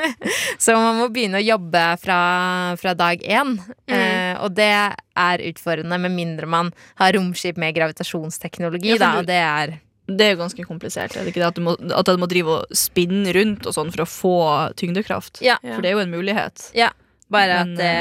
så 0.58 0.74
man 0.76 0.98
må 1.00 1.08
begynne 1.12 1.40
å 1.40 1.44
jobbe 1.44 1.84
fra, 2.02 2.18
fra 2.80 2.92
dag 2.98 3.22
én. 3.24 3.54
Eh, 3.88 4.34
og 4.44 4.52
det 4.56 4.68
er 5.16 5.44
utfordrende 5.48 5.96
med 6.02 6.12
mindre 6.12 6.48
man 6.50 6.72
har 7.00 7.16
romskip 7.16 7.56
med 7.60 7.74
gravitasjonsteknologi, 7.78 8.92
Ja, 8.94 9.00
da, 9.00 9.10
og 9.20 9.28
det 9.30 9.40
er 9.40 9.78
Det 10.10 10.26
er 10.26 10.32
jo 10.34 10.40
ganske 10.42 10.64
komplisert. 10.66 11.16
Er 11.16 11.24
det 11.24 11.32
ikke 11.32 11.40
det 11.44 11.48
at 11.52 11.58
du 11.58 11.62
må, 11.62 11.76
at 11.94 12.06
du 12.08 12.20
må 12.20 12.28
drive 12.28 12.60
og 12.60 12.76
spinne 12.76 13.32
rundt 13.36 13.66
og 13.68 13.76
sånn 13.76 13.92
for 13.94 14.04
å 14.04 14.08
få 14.10 14.36
tyngdekraft? 14.80 15.40
Ja. 15.46 15.56
For 15.62 15.80
det 15.80 15.92
er 15.92 15.96
jo 15.96 16.04
en 16.04 16.10
mulighet. 16.12 16.70
Ja, 16.74 16.90
bare 17.30 17.62
Men, 17.64 17.76
at 17.76 17.78
det 17.78 17.92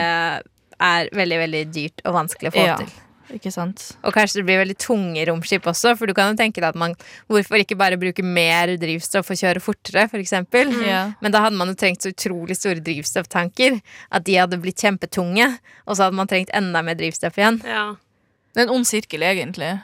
er 0.79 1.11
veldig, 1.13 1.37
veldig 1.45 1.61
dyrt 1.75 2.01
og 2.05 2.15
vanskelig 2.17 2.51
å 2.51 2.55
få 2.57 2.65
Ja. 2.65 2.77
til. 2.81 2.89
Ikke 3.35 3.51
sant? 3.53 3.83
Og 4.01 4.13
kanskje 4.15 4.39
det 4.39 4.45
blir 4.47 4.61
veldig 4.61 4.77
tunge 4.81 5.25
romskip 5.29 5.67
også, 5.69 5.93
for 5.99 6.09
du 6.09 6.15
kan 6.17 6.31
jo 6.31 6.39
tenke 6.39 6.61
deg 6.61 6.71
at 6.71 6.79
man 6.79 6.95
Hvorfor 7.29 7.61
ikke 7.61 7.77
bare 7.79 7.99
bruke 8.01 8.23
mer 8.25 8.73
drivstoff 8.81 9.29
og 9.29 9.39
kjøre 9.39 9.61
fortere, 9.63 10.07
for 10.11 10.21
eksempel? 10.21 10.71
Ja. 10.85 11.03
Men 11.23 11.33
da 11.35 11.43
hadde 11.45 11.59
man 11.59 11.71
jo 11.71 11.77
trengt 11.77 12.05
så 12.05 12.13
utrolig 12.13 12.57
store 12.57 12.81
drivstofftanker 12.83 13.79
at 13.79 14.25
de 14.25 14.37
hadde 14.39 14.59
blitt 14.61 14.81
kjempetunge, 14.81 15.51
og 15.85 15.95
så 15.95 16.07
hadde 16.07 16.19
man 16.19 16.29
trengt 16.31 16.53
enda 16.57 16.81
mer 16.85 16.97
drivstoff 16.99 17.37
igjen. 17.39 17.61
Ja. 17.67 17.91
Det 18.53 18.63
er 18.63 18.67
en 18.67 18.75
ond 18.79 18.87
sirkel, 18.89 19.23
egentlig. 19.23 19.75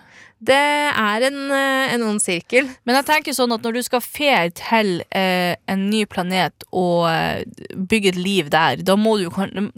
Det 0.45 0.55
er 0.57 1.23
en, 1.29 1.39
eh, 1.51 1.93
en 1.93 2.03
ond 2.09 2.21
sirkel. 2.21 2.67
Men 2.83 2.99
jeg 2.99 3.07
tenker 3.07 3.35
sånn 3.37 3.53
at 3.55 3.63
når 3.63 3.77
du 3.77 3.81
skal 3.85 4.03
fere 4.03 4.49
til 4.57 4.99
eh, 5.15 5.55
en 5.71 5.85
ny 5.89 6.03
planet 6.09 6.65
og 6.75 7.07
eh, 7.09 7.45
bygge 7.75 8.13
et 8.13 8.19
liv 8.19 8.49
der, 8.53 8.83
da, 8.83 8.97
må 8.99 9.17
du, 9.21 9.29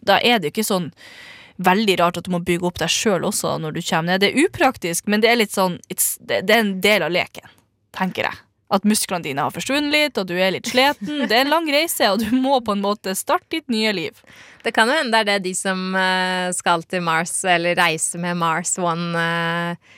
da 0.02 0.18
er 0.18 0.40
det 0.40 0.50
jo 0.50 0.56
ikke 0.58 0.68
sånn 0.72 0.90
veldig 1.58 2.00
rart 2.02 2.20
at 2.20 2.28
du 2.28 2.34
må 2.34 2.42
bygge 2.46 2.68
opp 2.70 2.82
deg 2.82 2.92
sjøl 2.92 3.26
også 3.28 3.58
når 3.62 3.78
du 3.78 3.82
kommer 3.84 4.14
ned. 4.14 4.24
Det 4.24 4.32
er 4.32 4.48
upraktisk, 4.48 5.08
men 5.10 5.24
det 5.24 5.32
er 5.32 5.40
litt 5.42 5.56
sånn 5.56 5.80
it's, 5.92 6.16
det, 6.20 6.44
det 6.48 6.56
er 6.56 6.66
en 6.66 6.76
del 6.84 7.08
av 7.08 7.14
leken, 7.14 7.56
tenker 7.98 8.30
jeg. 8.30 8.44
At 8.68 8.84
musklene 8.84 9.24
dine 9.24 9.46
har 9.46 9.54
forsvunnet 9.56 9.94
litt, 9.94 10.18
og 10.20 10.28
du 10.28 10.34
er 10.36 10.52
litt 10.52 10.68
sliten. 10.68 11.22
Det 11.30 11.32
er 11.32 11.46
en 11.46 11.54
lang 11.54 11.70
reise, 11.72 12.10
og 12.12 12.20
du 12.20 12.34
må 12.36 12.58
på 12.60 12.76
en 12.76 12.84
måte 12.84 13.14
starte 13.16 13.48
ditt 13.56 13.72
nye 13.72 13.94
liv. 13.96 14.20
Det 14.66 14.74
kan 14.76 14.92
jo 14.92 14.98
hende 14.98 15.14
det 15.16 15.22
er 15.22 15.30
det 15.30 15.46
de 15.46 15.54
som 15.56 15.96
eh, 15.96 16.50
skal 16.56 16.84
til 16.84 17.06
Mars, 17.06 17.40
eller 17.48 17.78
reise 17.80 18.20
med 18.20 18.36
Mars 18.42 18.76
One 18.82 19.24
eh, 19.24 19.96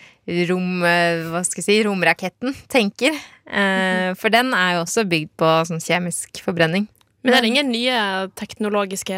rom, 0.52 0.84
eh, 0.86 1.26
hva 1.32 1.42
skal 1.48 1.64
jeg 1.64 1.66
si, 1.66 1.80
romraketten, 1.88 2.54
tenker. 2.70 3.18
Eh, 3.50 4.14
for 4.20 4.30
den 4.34 4.54
er 4.54 4.78
jo 4.78 4.86
også 4.86 5.08
bygd 5.10 5.34
på 5.42 5.52
sånn 5.72 5.82
kjemisk 5.82 6.44
forbrenning. 6.46 6.86
Men 7.26 7.36
er 7.36 7.44
det 7.44 7.52
ingen 7.52 7.72
nye 7.74 8.00
teknologiske 8.40 9.18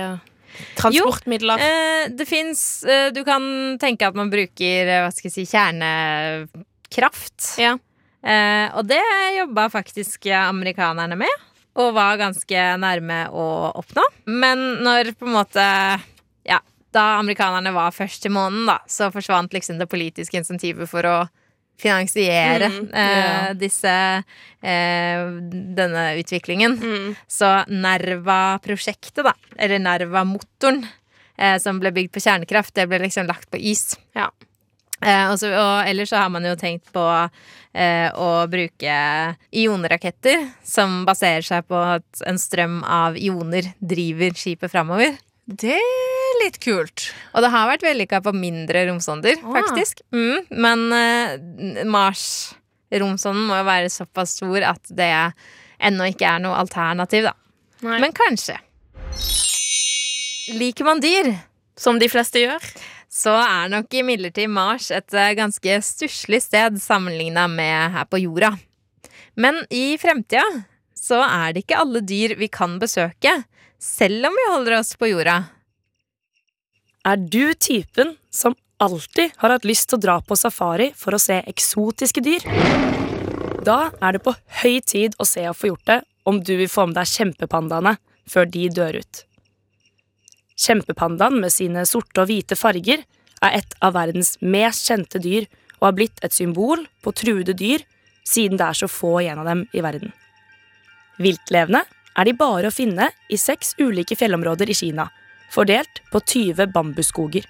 transportmidler? 0.78 1.62
Eh, 1.62 2.10
det 2.16 2.26
fins 2.30 2.84
Du 3.16 3.24
kan 3.28 3.78
tenke 3.82 4.08
at 4.08 4.18
man 4.18 4.32
bruker 4.32 4.88
eh, 4.88 5.02
hva 5.04 5.12
skal 5.14 5.30
jeg 5.30 5.36
si, 5.36 5.46
kjernekraft. 5.52 7.40
Ja. 7.62 7.76
Eh, 8.22 8.68
og 8.78 8.86
det 8.90 9.02
jobba 9.38 9.70
faktisk 9.74 10.28
amerikanerne 10.38 11.18
med, 11.20 11.46
og 11.82 11.96
var 11.98 12.20
ganske 12.22 12.66
nærme 12.82 13.24
å 13.34 13.72
oppnå. 13.82 14.04
Men 14.30 14.84
når 14.86 15.14
på 15.18 15.30
en 15.30 15.38
måte 15.40 15.66
Ja, 16.48 16.60
da 16.94 17.06
amerikanerne 17.20 17.74
var 17.76 17.94
først 17.96 18.24
til 18.26 18.34
månen, 18.36 18.66
da, 18.70 18.80
så 18.90 19.12
forsvant 19.14 19.54
liksom 19.56 19.80
det 19.82 19.90
politiske 19.92 20.38
insentivet 20.38 20.90
for 20.90 21.08
å 21.08 21.18
finansiere 21.82 22.70
Mm, 22.72 22.88
eh, 22.94 23.18
ja. 23.18 23.54
disse 23.58 23.92
eh, 24.62 25.24
denne 25.80 26.04
utviklingen. 26.22 26.78
Mm. 26.82 27.16
Så 27.28 27.50
Nerva-prosjektet, 27.72 29.24
da, 29.26 29.34
eller 29.58 29.82
Nerva-motoren, 29.82 30.86
eh, 31.38 31.58
som 31.60 31.80
ble 31.82 31.92
bygd 31.96 32.14
på 32.14 32.24
kjernekraft, 32.24 32.76
det 32.78 32.88
ble 32.92 33.02
liksom 33.06 33.28
lagt 33.30 33.50
på 33.52 33.58
is. 33.60 33.96
Ja. 34.18 34.30
Eh, 35.02 35.32
og, 35.32 35.40
så, 35.42 35.50
og 35.58 35.90
ellers 35.90 36.12
så 36.14 36.22
har 36.22 36.30
man 36.30 36.46
jo 36.46 36.54
tenkt 36.62 36.92
på 36.94 37.02
eh, 37.74 38.10
å 38.14 38.46
bruke 38.52 38.98
ioneraketter 39.50 40.44
som 40.64 41.02
baserer 41.08 41.42
seg 41.42 41.66
på 41.66 41.80
at 41.98 42.22
en 42.30 42.38
strøm 42.38 42.84
av 42.86 43.18
ioner 43.18 43.72
driver 43.82 44.38
skipet 44.38 44.70
framover. 44.72 45.18
Det 45.52 45.80
litt 46.44 46.60
kult. 46.64 47.08
Og 47.36 47.42
det 47.46 47.52
har 47.54 47.70
vært 47.70 47.86
vellykka 47.86 48.22
på 48.26 48.34
mindre 48.36 48.86
romsonder, 48.90 49.38
Ah. 49.44 49.54
faktisk. 49.60 50.02
Mm, 50.14 50.48
men 50.52 50.86
uh, 50.94 51.84
Mars-romsonden 51.90 53.48
må 53.48 53.60
jo 53.62 53.68
være 53.70 53.90
såpass 53.94 54.38
stor 54.40 54.66
at 54.74 54.82
det 54.90 55.12
ennå 55.82 56.10
ikke 56.12 56.28
er 56.36 56.40
noe 56.44 56.58
alternativ, 56.62 57.30
da. 57.30 57.34
Nei. 57.82 58.00
Men 58.04 58.12
kanskje. 58.14 58.58
Liker 60.58 60.86
man 60.86 61.00
dyr, 61.02 61.32
Som 61.78 61.98
de 62.00 62.10
fleste 62.12 62.42
gjør? 62.44 62.62
så 63.12 63.34
er 63.44 63.68
nok 63.68 63.92
imidlertid 63.92 64.48
Mars 64.48 64.86
et 64.96 65.14
eh, 65.20 65.34
ganske 65.36 65.74
stusslig 65.84 66.38
sted 66.46 66.78
sammenligna 66.80 67.44
med 67.52 67.92
her 67.92 68.06
på 68.08 68.22
jorda. 68.22 68.54
Men 69.36 69.58
i 69.70 69.98
fremtida 70.00 70.46
så 70.96 71.20
er 71.26 71.52
det 71.52 71.66
ikke 71.66 71.80
alle 71.82 72.00
dyr 72.08 72.38
vi 72.40 72.48
kan 72.48 72.78
besøke, 72.80 73.34
selv 73.82 74.30
om 74.30 74.38
vi 74.40 74.46
holder 74.54 74.78
oss 74.80 74.94
på 74.96 75.10
jorda. 75.12 75.42
Er 77.02 77.18
du 77.18 77.54
typen 77.58 78.14
som 78.30 78.54
alltid 78.78 79.32
har 79.38 79.50
hatt 79.50 79.66
lyst 79.66 79.88
til 79.90 79.98
å 79.98 80.02
dra 80.04 80.16
på 80.22 80.36
safari 80.38 80.92
for 80.98 81.18
å 81.18 81.20
se 81.22 81.40
eksotiske 81.50 82.22
dyr? 82.22 82.44
Da 83.66 83.90
er 83.98 84.14
det 84.14 84.22
på 84.22 84.36
høy 84.62 84.76
tid 84.86 85.16
å 85.18 85.26
se 85.26 85.48
og 85.50 85.58
få 85.58 85.72
gjort 85.72 85.88
det 85.90 85.98
om 86.30 86.38
du 86.46 86.54
vil 86.60 86.70
få 86.70 86.86
med 86.86 87.00
deg 87.00 87.10
kjempepandaene 87.10 87.96
før 88.30 88.46
de 88.54 88.68
dør 88.70 89.00
ut. 89.02 89.22
Kjempepandaen 90.62 91.40
med 91.42 91.54
sine 91.54 91.88
sorte 91.90 92.22
og 92.22 92.30
hvite 92.30 92.58
farger 92.60 93.02
er 93.42 93.58
et 93.58 93.74
av 93.82 93.96
verdens 93.98 94.36
mest 94.46 94.86
kjente 94.86 95.22
dyr 95.24 95.48
og 95.80 95.88
har 95.88 95.96
blitt 95.98 96.22
et 96.22 96.36
symbol 96.38 96.86
på 97.02 97.16
truede 97.18 97.56
dyr 97.58 97.82
siden 98.30 98.62
det 98.62 98.68
er 98.68 98.78
så 98.78 98.92
få 98.92 99.16
igjen 99.24 99.42
av 99.42 99.50
dem 99.50 99.66
i 99.74 99.82
verden. 99.82 100.14
Viltlevende 101.18 101.82
er 102.14 102.30
de 102.30 102.38
bare 102.38 102.70
å 102.70 102.76
finne 102.76 103.10
i 103.34 103.42
seks 103.42 103.74
ulike 103.82 104.14
fjellområder 104.20 104.70
i 104.70 104.78
Kina, 104.78 105.08
fordelt 105.52 106.02
på 106.12 106.20
20 106.20 106.68
bambusskoger. 106.74 107.46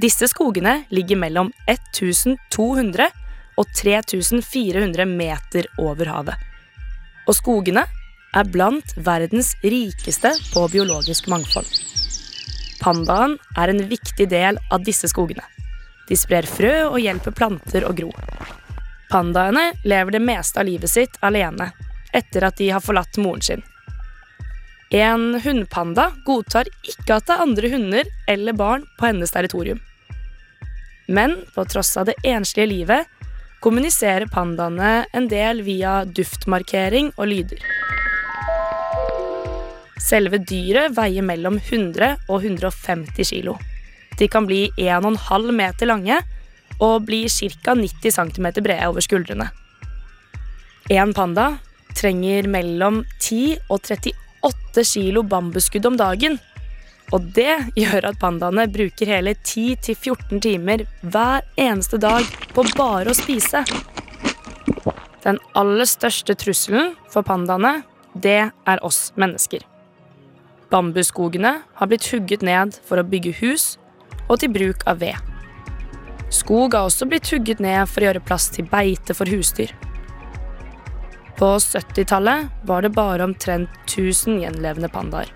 Disse 0.00 0.28
skogene 0.28 0.82
ligger 0.88 1.18
mellom 1.20 1.52
1200 1.66 3.10
og 3.60 3.66
3400 3.82 5.06
meter 5.06 5.68
over 5.78 6.08
havet. 6.08 6.48
Og 7.28 7.36
skogene 7.36 7.84
er 8.32 8.48
blant 8.48 8.94
verdens 8.96 9.52
rikeste 9.62 10.32
på 10.54 10.66
biologisk 10.72 11.28
mangfold. 11.28 11.68
Pandaen 12.82 13.36
er 13.58 13.70
en 13.70 13.84
viktig 13.86 14.26
del 14.30 14.58
av 14.72 14.82
disse 14.82 15.10
skogene. 15.12 15.44
De 16.08 16.16
sprer 16.18 16.48
frø 16.48 16.72
og 16.88 16.98
hjelper 16.98 17.34
planter 17.36 17.86
å 17.86 17.92
gro. 17.94 18.10
Pandaene 19.12 19.68
lever 19.84 20.16
det 20.16 20.22
meste 20.24 20.58
av 20.60 20.66
livet 20.66 20.90
sitt 20.90 21.18
alene, 21.20 21.68
etter 22.12 22.48
at 22.48 22.58
de 22.58 22.72
har 22.72 22.82
forlatt 22.82 23.20
moren 23.22 23.44
sin. 23.44 23.62
En 24.92 25.40
hunnpanda 25.40 26.10
godtar 26.26 26.68
ikke 26.84 27.16
at 27.16 27.24
det 27.24 27.32
er 27.32 27.42
andre 27.46 27.68
hunder 27.72 28.08
eller 28.28 28.52
barn 28.52 28.82
på 28.98 29.08
hennes 29.08 29.32
territorium. 29.32 29.80
Men 31.08 31.38
på 31.54 31.64
tross 31.64 31.94
av 31.96 32.10
det 32.10 32.18
enslige 32.28 32.68
livet 32.68 33.08
kommuniserer 33.64 34.28
pandaene 34.28 35.06
en 35.16 35.30
del 35.32 35.62
via 35.64 36.02
duftmarkering 36.04 37.08
og 37.16 37.30
lyder. 37.30 37.64
Selve 40.02 40.42
dyret 40.44 40.92
veier 40.98 41.24
mellom 41.24 41.56
100 41.62 42.28
og 42.28 42.44
150 42.44 43.32
kilo. 43.32 43.56
De 44.18 44.28
kan 44.28 44.44
bli 44.44 44.66
1,5 44.76 45.52
meter 45.56 45.88
lange 45.88 46.18
og 46.82 47.06
bli 47.08 47.24
ca. 47.32 47.72
90 47.78 48.18
cm 48.18 48.48
brede 48.60 48.88
over 48.90 49.00
skuldrene. 49.00 49.48
En 50.90 51.14
panda 51.16 51.54
trenger 51.96 52.48
mellom 52.50 53.06
10 53.20 53.70
og 53.70 53.78
38 53.80 54.21
kilo 54.84 55.22
bambusskudd 55.22 55.86
om 55.86 55.96
dagen. 55.96 56.38
Og 57.12 57.20
det 57.36 57.72
gjør 57.76 58.08
at 58.08 58.18
pandaene 58.20 58.66
bruker 58.72 59.06
hele 59.06 59.34
10-14 59.34 60.40
timer 60.40 60.86
hver 61.02 61.44
eneste 61.56 61.98
dag 62.00 62.24
på 62.54 62.64
bare 62.76 63.12
å 63.12 63.16
spise. 63.16 63.64
Den 65.22 65.38
aller 65.54 65.86
største 65.86 66.34
trusselen 66.34 66.96
for 67.12 67.22
pandaene, 67.22 67.82
det 68.14 68.50
er 68.50 68.84
oss 68.84 69.12
mennesker. 69.16 69.60
Bambusskogene 70.72 71.52
har 71.74 71.86
blitt 71.90 72.08
hugget 72.08 72.42
ned 72.42 72.78
for 72.88 72.98
å 72.98 73.06
bygge 73.06 73.36
hus 73.42 73.76
og 74.28 74.40
til 74.40 74.52
bruk 74.54 74.86
av 74.88 75.02
ved. 75.04 75.16
Skog 76.32 76.72
har 76.72 76.88
også 76.88 77.06
blitt 77.10 77.28
hugget 77.28 77.60
ned 77.60 77.84
for 77.90 78.00
å 78.00 78.08
gjøre 78.08 78.24
plass 78.24 78.48
til 78.54 78.64
beite 78.64 79.12
for 79.14 79.28
husdyr. 79.28 79.74
På 81.42 81.56
70-tallet 81.58 82.46
var 82.62 82.82
det 82.82 82.92
bare 82.94 83.24
omtrent 83.24 83.70
1000 83.86 84.36
gjenlevende 84.44 84.86
pandaer. 84.88 85.26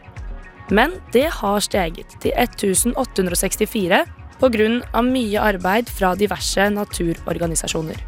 Men 0.70 0.92
det 1.12 1.24
har 1.40 1.64
steget 1.66 2.12
til 2.22 2.30
1864 2.30 4.04
pga. 4.38 5.02
mye 5.02 5.40
arbeid 5.42 5.90
fra 5.90 6.12
diverse 6.14 6.68
naturorganisasjoner. 6.70 7.98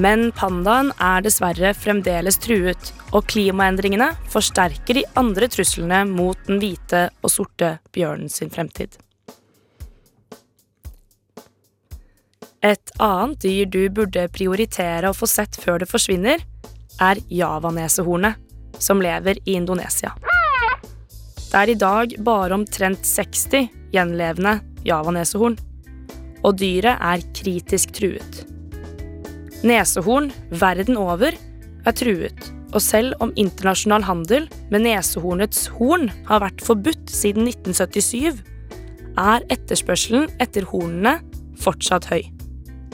Men 0.00 0.32
pandaen 0.32 0.94
er 0.96 1.20
dessverre 1.20 1.74
fremdeles 1.76 2.40
truet, 2.40 2.94
og 3.12 3.28
klimaendringene 3.28 4.08
forsterker 4.32 4.94
de 4.94 5.04
andre 5.14 5.50
truslene 5.52 6.06
mot 6.08 6.40
den 6.48 6.56
hvite 6.64 7.10
og 7.20 7.30
sorte 7.30 7.78
bjørnen 7.92 8.32
sin 8.32 8.48
fremtid. 8.48 8.96
Et 12.64 12.96
annet 12.96 13.44
dyr 13.44 13.68
du 13.68 13.90
burde 13.92 14.26
prioritere 14.32 15.12
å 15.12 15.12
få 15.12 15.28
sett 15.28 15.60
før 15.60 15.84
det 15.84 15.92
forsvinner, 15.92 16.40
er 17.02 17.20
javanesehornet, 17.32 18.40
som 18.78 19.02
lever 19.02 19.38
i 19.44 19.56
Indonesia. 19.58 20.12
Det 21.50 21.60
er 21.60 21.70
i 21.70 21.78
dag 21.78 22.16
bare 22.26 22.56
omtrent 22.56 23.06
60 23.06 23.68
gjenlevende 23.94 24.58
javanesehorn, 24.86 25.56
og 26.44 26.58
dyret 26.60 26.98
er 26.98 27.22
kritisk 27.36 27.94
truet. 27.96 28.42
Nesehorn 29.64 30.28
verden 30.50 30.98
over 31.00 31.32
er 31.32 31.96
truet, 31.96 32.50
og 32.74 32.82
selv 32.82 33.14
om 33.22 33.32
internasjonal 33.38 34.04
handel 34.04 34.48
med 34.72 34.84
nesehornets 34.84 35.68
horn 35.78 36.10
har 36.28 36.42
vært 36.44 36.64
forbudt 36.66 37.12
siden 37.12 37.46
1977, 37.48 38.42
er 39.14 39.46
etterspørselen 39.54 40.26
etter 40.42 40.66
hornene 40.68 41.20
fortsatt 41.62 42.10
høy. 42.10 42.24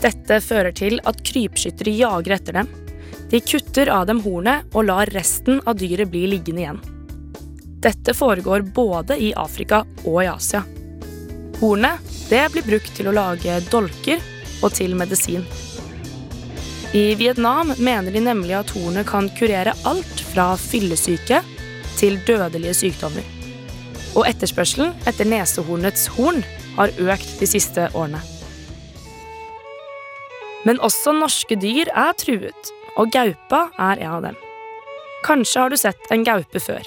Dette 0.00 0.38
fører 0.44 0.72
til 0.76 1.00
at 1.08 1.20
krypskyttere 1.26 1.96
jager 1.96 2.36
etter 2.36 2.60
dem. 2.60 2.70
De 3.30 3.40
kutter 3.40 3.86
av 3.94 4.08
dem 4.08 4.20
hornet 4.24 4.74
og 4.74 4.88
lar 4.88 5.10
resten 5.14 5.60
av 5.64 5.78
dyret 5.78 6.10
bli 6.10 6.24
liggende 6.32 6.64
igjen. 6.64 6.80
Dette 7.80 8.14
foregår 8.14 8.64
både 8.74 9.16
i 9.22 9.30
Afrika 9.38 9.84
og 10.04 10.18
i 10.24 10.28
Asia. 10.28 10.64
Hornet 11.60 12.10
det 12.30 12.42
blir 12.52 12.66
brukt 12.66 12.90
til 12.96 13.10
å 13.10 13.14
lage 13.14 13.60
dolker 13.70 14.22
og 14.60 14.74
til 14.74 14.96
medisin. 14.98 15.46
I 16.92 17.14
Vietnam 17.14 17.70
mener 17.78 18.10
de 18.10 18.22
nemlig 18.24 18.56
at 18.58 18.72
hornet 18.74 19.06
kan 19.06 19.30
kurere 19.38 19.76
alt 19.86 20.24
fra 20.32 20.52
fyllesyke 20.58 21.38
til 22.00 22.18
dødelige 22.26 22.74
sykdommer. 22.80 23.22
Og 24.18 24.26
etterspørselen 24.26 24.96
etter 25.06 25.28
nesehornets 25.30 26.08
horn 26.16 26.42
har 26.74 26.90
økt 26.98 27.38
de 27.38 27.46
siste 27.46 27.86
årene. 27.94 28.18
Men 30.66 30.82
også 30.84 31.14
norske 31.16 31.56
dyr 31.56 31.88
er 31.94 32.12
truet, 32.18 32.74
og 32.98 33.12
gaupa 33.14 33.68
er 33.78 34.02
en 34.02 34.16
av 34.18 34.22
dem. 34.28 34.38
Kanskje 35.26 35.60
har 35.60 35.70
du 35.70 35.76
sett 35.76 36.10
en 36.10 36.24
gaupe 36.24 36.62
før. 36.62 36.86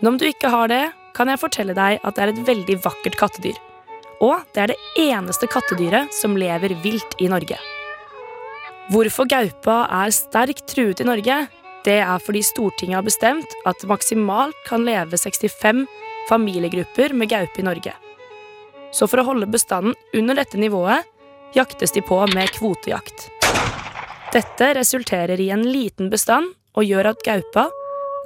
Men 0.00 0.12
om 0.12 0.18
du 0.20 0.26
ikke 0.28 0.52
har 0.52 0.70
det, 0.70 0.84
kan 1.16 1.30
jeg 1.32 1.40
fortelle 1.40 1.74
deg 1.76 2.00
at 2.04 2.16
det 2.16 2.24
er 2.24 2.32
et 2.32 2.44
veldig 2.46 2.76
vakkert 2.84 3.16
kattedyr. 3.18 3.58
Og 4.24 4.40
det 4.54 4.62
er 4.62 4.72
det 4.72 4.78
eneste 5.00 5.48
kattedyret 5.50 6.14
som 6.14 6.36
lever 6.38 6.76
vilt 6.84 7.16
i 7.20 7.28
Norge. 7.32 7.58
Hvorfor 8.92 9.26
gaupa 9.28 9.82
er 9.90 10.14
sterkt 10.14 10.68
truet 10.70 11.02
i 11.02 11.08
Norge, 11.08 11.46
det 11.86 11.98
er 12.02 12.22
fordi 12.22 12.42
Stortinget 12.46 13.00
har 13.00 13.06
bestemt 13.06 13.56
at 13.66 13.84
maksimalt 13.88 14.56
kan 14.66 14.86
leve 14.86 15.18
65 15.18 15.84
familiegrupper 16.30 17.14
med 17.14 17.30
gaupe 17.30 17.62
i 17.62 17.66
Norge. 17.66 17.94
Så 18.94 19.08
for 19.10 19.20
å 19.20 19.26
holde 19.26 19.50
bestanden 19.50 19.96
under 20.14 20.38
dette 20.38 20.58
nivået 20.58 21.06
jaktes 21.56 21.94
de 21.94 22.02
på 22.02 22.18
med 22.34 22.50
kvotejakt. 22.56 23.30
Dette 24.36 24.74
resulterer 24.76 25.40
i 25.40 25.46
en 25.48 25.62
liten 25.64 26.10
bestand 26.12 26.50
og 26.76 26.84
gjør 26.84 27.06
at 27.14 27.22
gaupa 27.24 27.62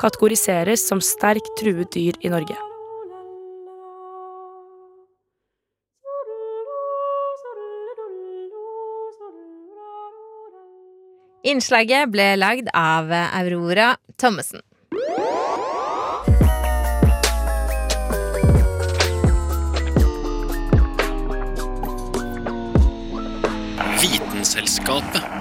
kategoriseres 0.00 0.82
som 0.88 0.98
sterkt 0.98 1.52
truet 1.60 1.92
dyr 1.94 2.16
i 2.26 2.32
Norge. 2.32 2.56
Innslaget 11.46 12.10
ble 12.10 12.26
lagd 12.40 12.72
av 12.74 13.14
Aurora 13.14 13.92
Thommessen. 14.18 14.64
Vitenselskapet. 24.02 25.39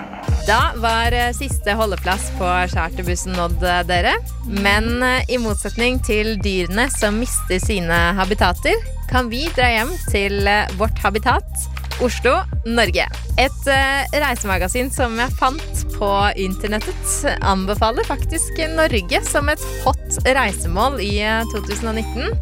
Da 0.50 0.72
var 0.82 1.14
eh, 1.14 1.30
siste 1.38 1.76
holdeplass 1.78 2.32
på 2.40 2.46
charterbussen 2.72 3.36
nådd 3.38 3.62
eh, 3.64 3.84
dere. 3.86 4.16
Men 4.50 5.04
eh, 5.06 5.28
i 5.30 5.38
motsetning 5.38 6.00
til 6.02 6.40
dyrene 6.42 6.88
som 6.90 7.20
mister 7.22 7.62
sine 7.62 8.00
habitater, 8.18 8.74
kan 9.12 9.30
vi 9.30 9.44
dra 9.54 9.68
hjem 9.70 9.92
til 10.10 10.50
vårt 10.80 10.98
habitat, 11.06 11.68
Oslo, 12.02 12.40
Norge. 12.66 13.06
Et 13.42 13.70
reisemagasin 14.16 14.90
som 14.94 15.18
jeg 15.20 15.36
fant 15.38 15.84
på 16.00 16.10
internettet, 16.40 17.14
anbefaler 17.46 18.08
faktisk 18.08 18.62
Norge 18.74 19.22
som 19.28 19.52
et 19.54 19.66
hot 19.84 20.22
reisemål 20.26 20.98
i 21.04 21.20
eh, 21.28 21.46
2019. 21.54 22.34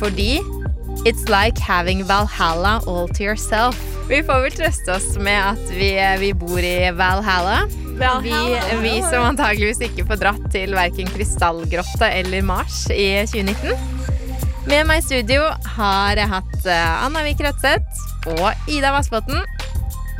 Fordi 0.00 0.38
It's 1.06 1.28
like 1.28 1.58
having 1.58 2.04
Valhalla 2.04 2.80
all 2.86 3.08
to 3.08 3.24
yourself. 3.24 3.78
Vi 4.08 4.22
får 4.26 4.42
vel 4.42 4.56
trøste 4.58 4.92
oss 4.96 5.14
med 5.22 5.38
at 5.38 5.70
vi, 5.72 5.92
vi 6.20 6.32
bor 6.34 6.58
i 6.58 6.90
Valhalla. 6.96 7.62
Vi, 8.24 8.34
vi 8.80 8.92
som 9.04 9.26
antageligvis 9.28 9.80
ikke 9.90 10.06
får 10.08 10.20
dratt 10.22 10.50
til 10.52 10.74
verken 10.76 11.08
Krystallgrotte 11.12 12.08
eller 12.20 12.44
Mars 12.44 12.86
i 12.92 13.12
2019. 13.28 13.98
Med 14.68 14.86
meg 14.88 15.00
i 15.00 15.06
studio 15.06 15.48
har 15.76 16.20
jeg 16.20 16.30
hatt 16.30 16.68
eh, 16.68 17.04
Anna 17.06 17.24
Vik 17.26 17.40
Rødseth 17.44 18.34
og 18.36 18.70
Ida 18.70 18.92
Vassbotn. 18.94 19.40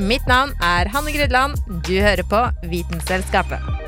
Mitt 0.00 0.24
navn 0.30 0.54
er 0.64 0.88
Hanne 0.94 1.12
Grydland. 1.12 1.60
Du 1.84 1.94
hører 2.00 2.24
på 2.24 2.46
Vitenselskapet. 2.72 3.79